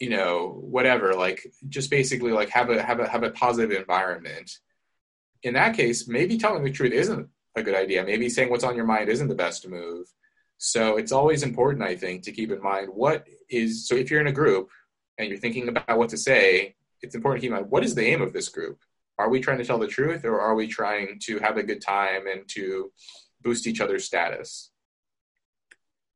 [0.00, 4.50] you know whatever, like just basically like have a have a have a positive environment.
[5.42, 8.04] In that case, maybe telling the truth isn't a good idea.
[8.04, 10.06] Maybe saying what's on your mind isn't the best move.
[10.58, 13.86] So it's always important, I think, to keep in mind what is.
[13.86, 14.70] So if you're in a group
[15.16, 17.94] and you're thinking about what to say, it's important to keep in mind what is
[17.94, 18.78] the aim of this group
[19.20, 21.82] are we trying to tell the truth or are we trying to have a good
[21.82, 22.90] time and to
[23.42, 24.70] boost each other's status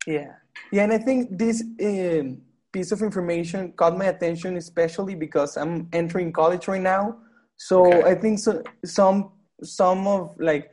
[0.07, 0.32] yeah
[0.72, 2.41] yeah and i think this um,
[2.75, 7.16] piece of information caught my attention especially because i'm entering college right now
[7.57, 8.11] so okay.
[8.11, 9.31] i think so, some
[9.62, 10.70] some of like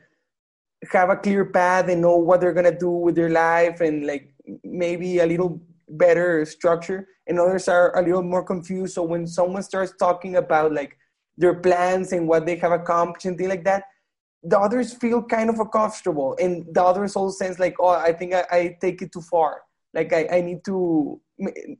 [0.90, 4.34] have a clear path and know what they're gonna do with their life and like
[4.64, 9.62] maybe a little better structure and others are a little more confused so when someone
[9.62, 10.98] starts talking about like
[11.36, 13.84] their plans and what they have accomplished and things like that,
[14.42, 16.36] the others feel kind of uncomfortable.
[16.40, 19.62] And the others also sense like, oh, I think I, I take it too far.
[19.94, 21.20] Like I, I need to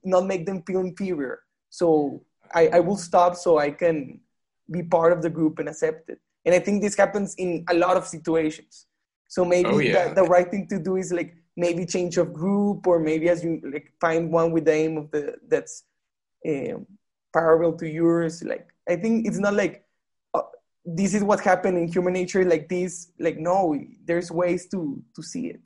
[0.04, 1.40] not make them feel inferior.
[1.70, 2.22] So
[2.54, 4.20] I, I will stop so I can
[4.70, 6.20] be part of the group and accept it.
[6.44, 8.86] And I think this happens in a lot of situations.
[9.28, 10.08] So maybe oh, yeah.
[10.08, 13.44] the, the right thing to do is like maybe change of group or maybe as
[13.44, 15.84] you like find one with the aim of the that's
[16.48, 16.86] um,
[17.32, 19.84] parallel to yours like I think it's not like
[20.34, 20.42] uh,
[20.84, 23.12] this is what happened in human nature like this.
[23.18, 25.62] Like no, there's ways to to see it.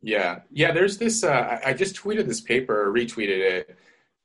[0.00, 0.72] Yeah, yeah.
[0.72, 1.24] There's this.
[1.24, 3.76] Uh, I just tweeted this paper, retweeted it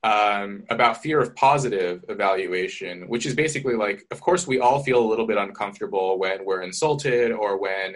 [0.03, 4.99] um, about fear of positive evaluation, which is basically like, of course, we all feel
[4.99, 7.95] a little bit uncomfortable when we're insulted or when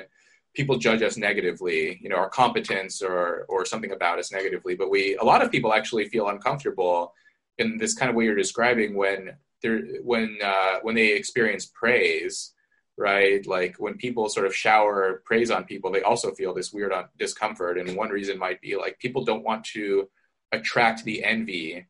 [0.55, 4.73] people judge us negatively, you know, our competence or or something about us negatively.
[4.75, 7.13] But we, a lot of people actually feel uncomfortable
[7.59, 12.53] in this kind of way you're describing when they're when uh, when they experience praise
[12.97, 13.45] right?
[13.45, 17.77] Like when people sort of shower praise on people, they also feel this weird discomfort.
[17.77, 20.09] And one reason might be like people don't want to
[20.51, 21.85] attract the envy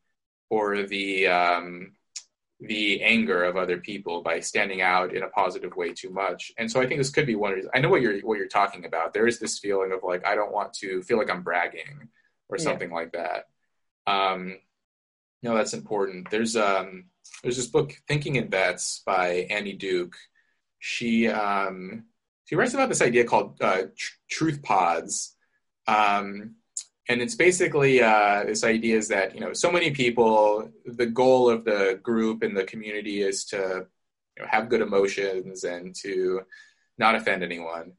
[0.50, 1.94] or the um,
[2.60, 6.52] the anger of other people by standing out in a positive way too much.
[6.58, 7.70] And so I think this could be one reason.
[7.74, 9.14] I know what you're what you're talking about.
[9.14, 12.10] There is this feeling of like I don't want to feel like I'm bragging
[12.50, 12.96] or something yeah.
[12.96, 13.46] like that.
[14.08, 14.58] Um,
[15.44, 16.30] no, that's important.
[16.32, 17.06] There's um
[17.44, 20.16] there's this book Thinking in Bets by Annie Duke.
[20.80, 22.06] She um
[22.46, 25.36] she writes about this idea called uh, tr- truth pods.
[25.86, 26.56] Um,
[27.10, 31.50] and it's basically uh, this idea is that you know so many people the goal
[31.50, 33.88] of the group and the community is to
[34.38, 36.42] you know, have good emotions and to
[36.98, 37.94] not offend anyone.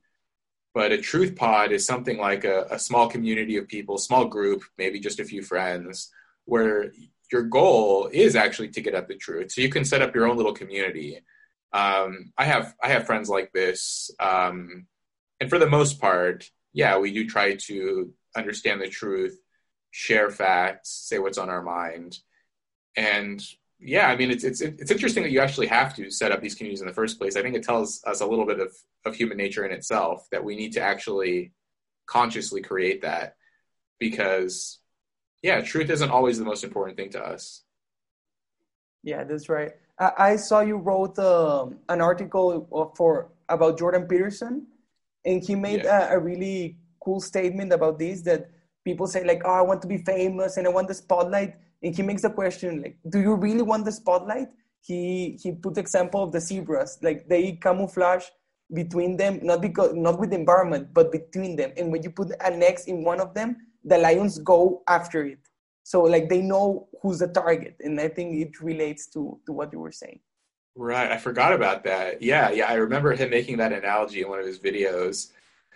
[0.74, 4.62] But a truth pod is something like a, a small community of people small group
[4.76, 6.10] maybe just a few friends
[6.44, 6.92] where
[7.30, 9.52] your goal is actually to get at the truth.
[9.52, 11.20] So you can set up your own little community
[11.72, 14.86] um, i have i have friends like this um,
[15.40, 19.38] and for the most part yeah we do try to understand the truth,
[19.90, 22.18] share facts, say what's on our mind.
[22.96, 23.42] And
[23.78, 26.54] yeah, I mean, it's, it's, it's interesting that you actually have to set up these
[26.54, 27.36] communities in the first place.
[27.36, 30.44] I think it tells us a little bit of, of human nature in itself that
[30.44, 31.52] we need to actually
[32.06, 33.36] consciously create that
[33.98, 34.78] because
[35.42, 37.62] yeah, truth isn't always the most important thing to us.
[39.04, 39.72] Yeah, that's right.
[39.98, 44.66] I, saw you wrote um, an article for about Jordan Peterson,
[45.24, 46.12] and he made yeah.
[46.12, 48.50] a, a, really cool statement about this that
[48.84, 51.54] people say like, oh, I want to be famous and I want the spotlight.
[51.82, 54.48] And he makes the question like, do you really want the spotlight?
[54.80, 58.26] He he put the example of the zebras, like they camouflage
[58.72, 61.72] between them, not because not with the environment, but between them.
[61.76, 65.38] And when you put an X in one of them, the lions go after it.
[65.82, 67.76] So like they know who's the target.
[67.80, 70.20] And I think it relates to to what you were saying.
[70.74, 71.10] Right.
[71.10, 72.22] I forgot about that.
[72.22, 72.66] Yeah, yeah.
[72.68, 75.32] I remember him making that analogy in one of his videos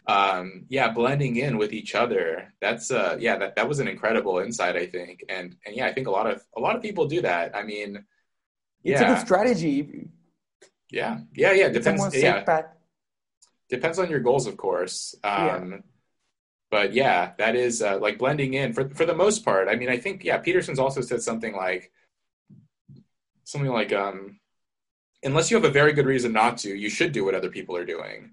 [0.07, 2.53] um, yeah, blending in with each other.
[2.61, 5.93] That's uh, yeah, that, that was an incredible insight, I think, and and yeah, I
[5.93, 7.57] think a lot of a lot of people do that.
[7.57, 8.05] I mean,
[8.83, 8.95] yeah.
[8.95, 10.09] it's a good strategy.
[10.91, 11.69] Yeah, yeah, yeah.
[11.69, 12.15] Depends.
[12.17, 12.63] Yeah,
[13.71, 15.15] depends on your goals, of course.
[15.23, 15.79] Um, yeah.
[16.73, 19.69] But yeah, that is uh, like blending in for for the most part.
[19.69, 21.93] I mean, I think yeah, Peterson's also said something like
[23.45, 24.41] something like um,
[25.23, 27.77] unless you have a very good reason not to, you should do what other people
[27.77, 28.33] are doing.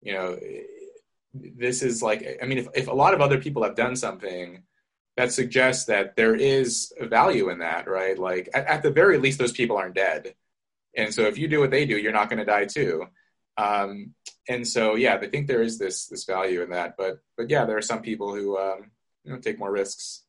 [0.00, 0.38] You know,
[1.34, 4.62] this is like i mean if, if a lot of other people have done something
[5.16, 9.38] that suggests that there is value in that right like at, at the very least
[9.38, 10.34] those people aren't dead
[10.96, 13.06] and so if you do what they do you're not going to die too
[13.58, 14.14] um,
[14.48, 17.64] and so yeah i think there is this this value in that but but yeah
[17.64, 18.90] there are some people who um,
[19.24, 20.24] you know take more risks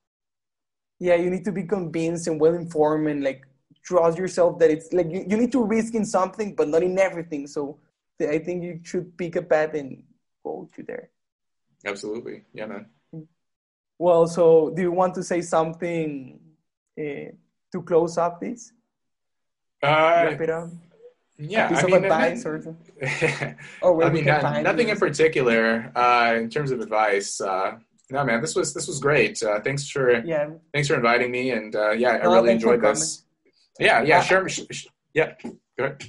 [1.00, 3.44] yeah you need to be convinced and well informed and like
[3.84, 6.98] trust yourself that it's like you, you need to risk in something but not in
[6.98, 7.78] everything so
[8.30, 10.04] i think you should pick a path and
[10.44, 11.10] go to there.
[11.86, 12.44] Absolutely.
[12.54, 12.86] Yeah, man.
[13.98, 16.40] Well, so do you want to say something
[17.00, 17.32] uh,
[17.72, 18.74] to close up this?
[19.82, 20.70] Uh, Wrap it up?
[21.38, 22.78] Yeah, a piece I mean, advice or
[23.82, 27.42] or I mean, not, nothing in particular uh, in terms of advice.
[27.42, 27.78] Uh,
[28.12, 29.42] no, man, this was this was great.
[29.42, 33.24] Uh, thanks for yeah, thanks for inviting me, and uh, yeah, I really enjoyed this.
[33.80, 34.48] Yeah, yeah, sure,
[35.14, 35.34] yeah.
[35.78, 36.04] Go ahead.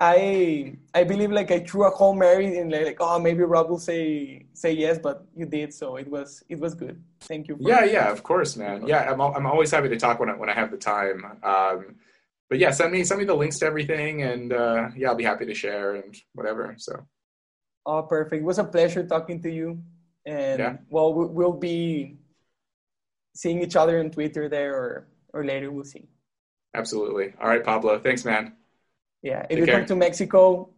[0.00, 3.78] I I believe like I threw a Hail Mary and like oh maybe Rob will
[3.78, 7.00] say say yes, but you did, so it was it was good.
[7.20, 7.56] Thank you.
[7.60, 8.86] yeah, yeah, of course, man.
[8.86, 11.38] Yeah, I'm I'm always happy to talk when I when I have the time.
[11.42, 11.96] Um,
[12.50, 15.24] but yeah, send me send me the links to everything, and uh, yeah, I'll be
[15.24, 16.74] happy to share and whatever.
[16.76, 17.06] So.
[17.86, 18.42] Oh, perfect!
[18.42, 19.80] It was a pleasure talking to you,
[20.26, 20.76] and yeah.
[20.90, 22.18] well, we'll be
[23.34, 26.08] seeing each other on Twitter there, or or later we'll see.
[26.74, 27.32] Absolutely.
[27.40, 27.98] All right, Pablo.
[28.00, 28.52] Thanks, man.
[29.22, 29.78] Yeah, if Take you care.
[29.78, 30.70] come to Mexico,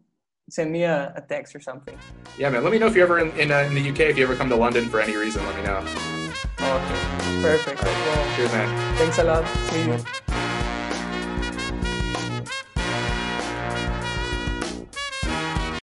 [0.51, 1.99] send me a, a, text or something.
[2.39, 2.65] Yeah, man.
[2.65, 4.01] Let me know if you're ever in in, uh, in, the UK.
[4.13, 5.79] If you ever come to London for any reason, let me know.
[5.79, 7.83] Okay, perfect.
[7.83, 8.07] Right.
[8.07, 8.97] Well, Cheers, man.
[8.97, 9.47] Thanks a lot.
[9.71, 10.32] See you.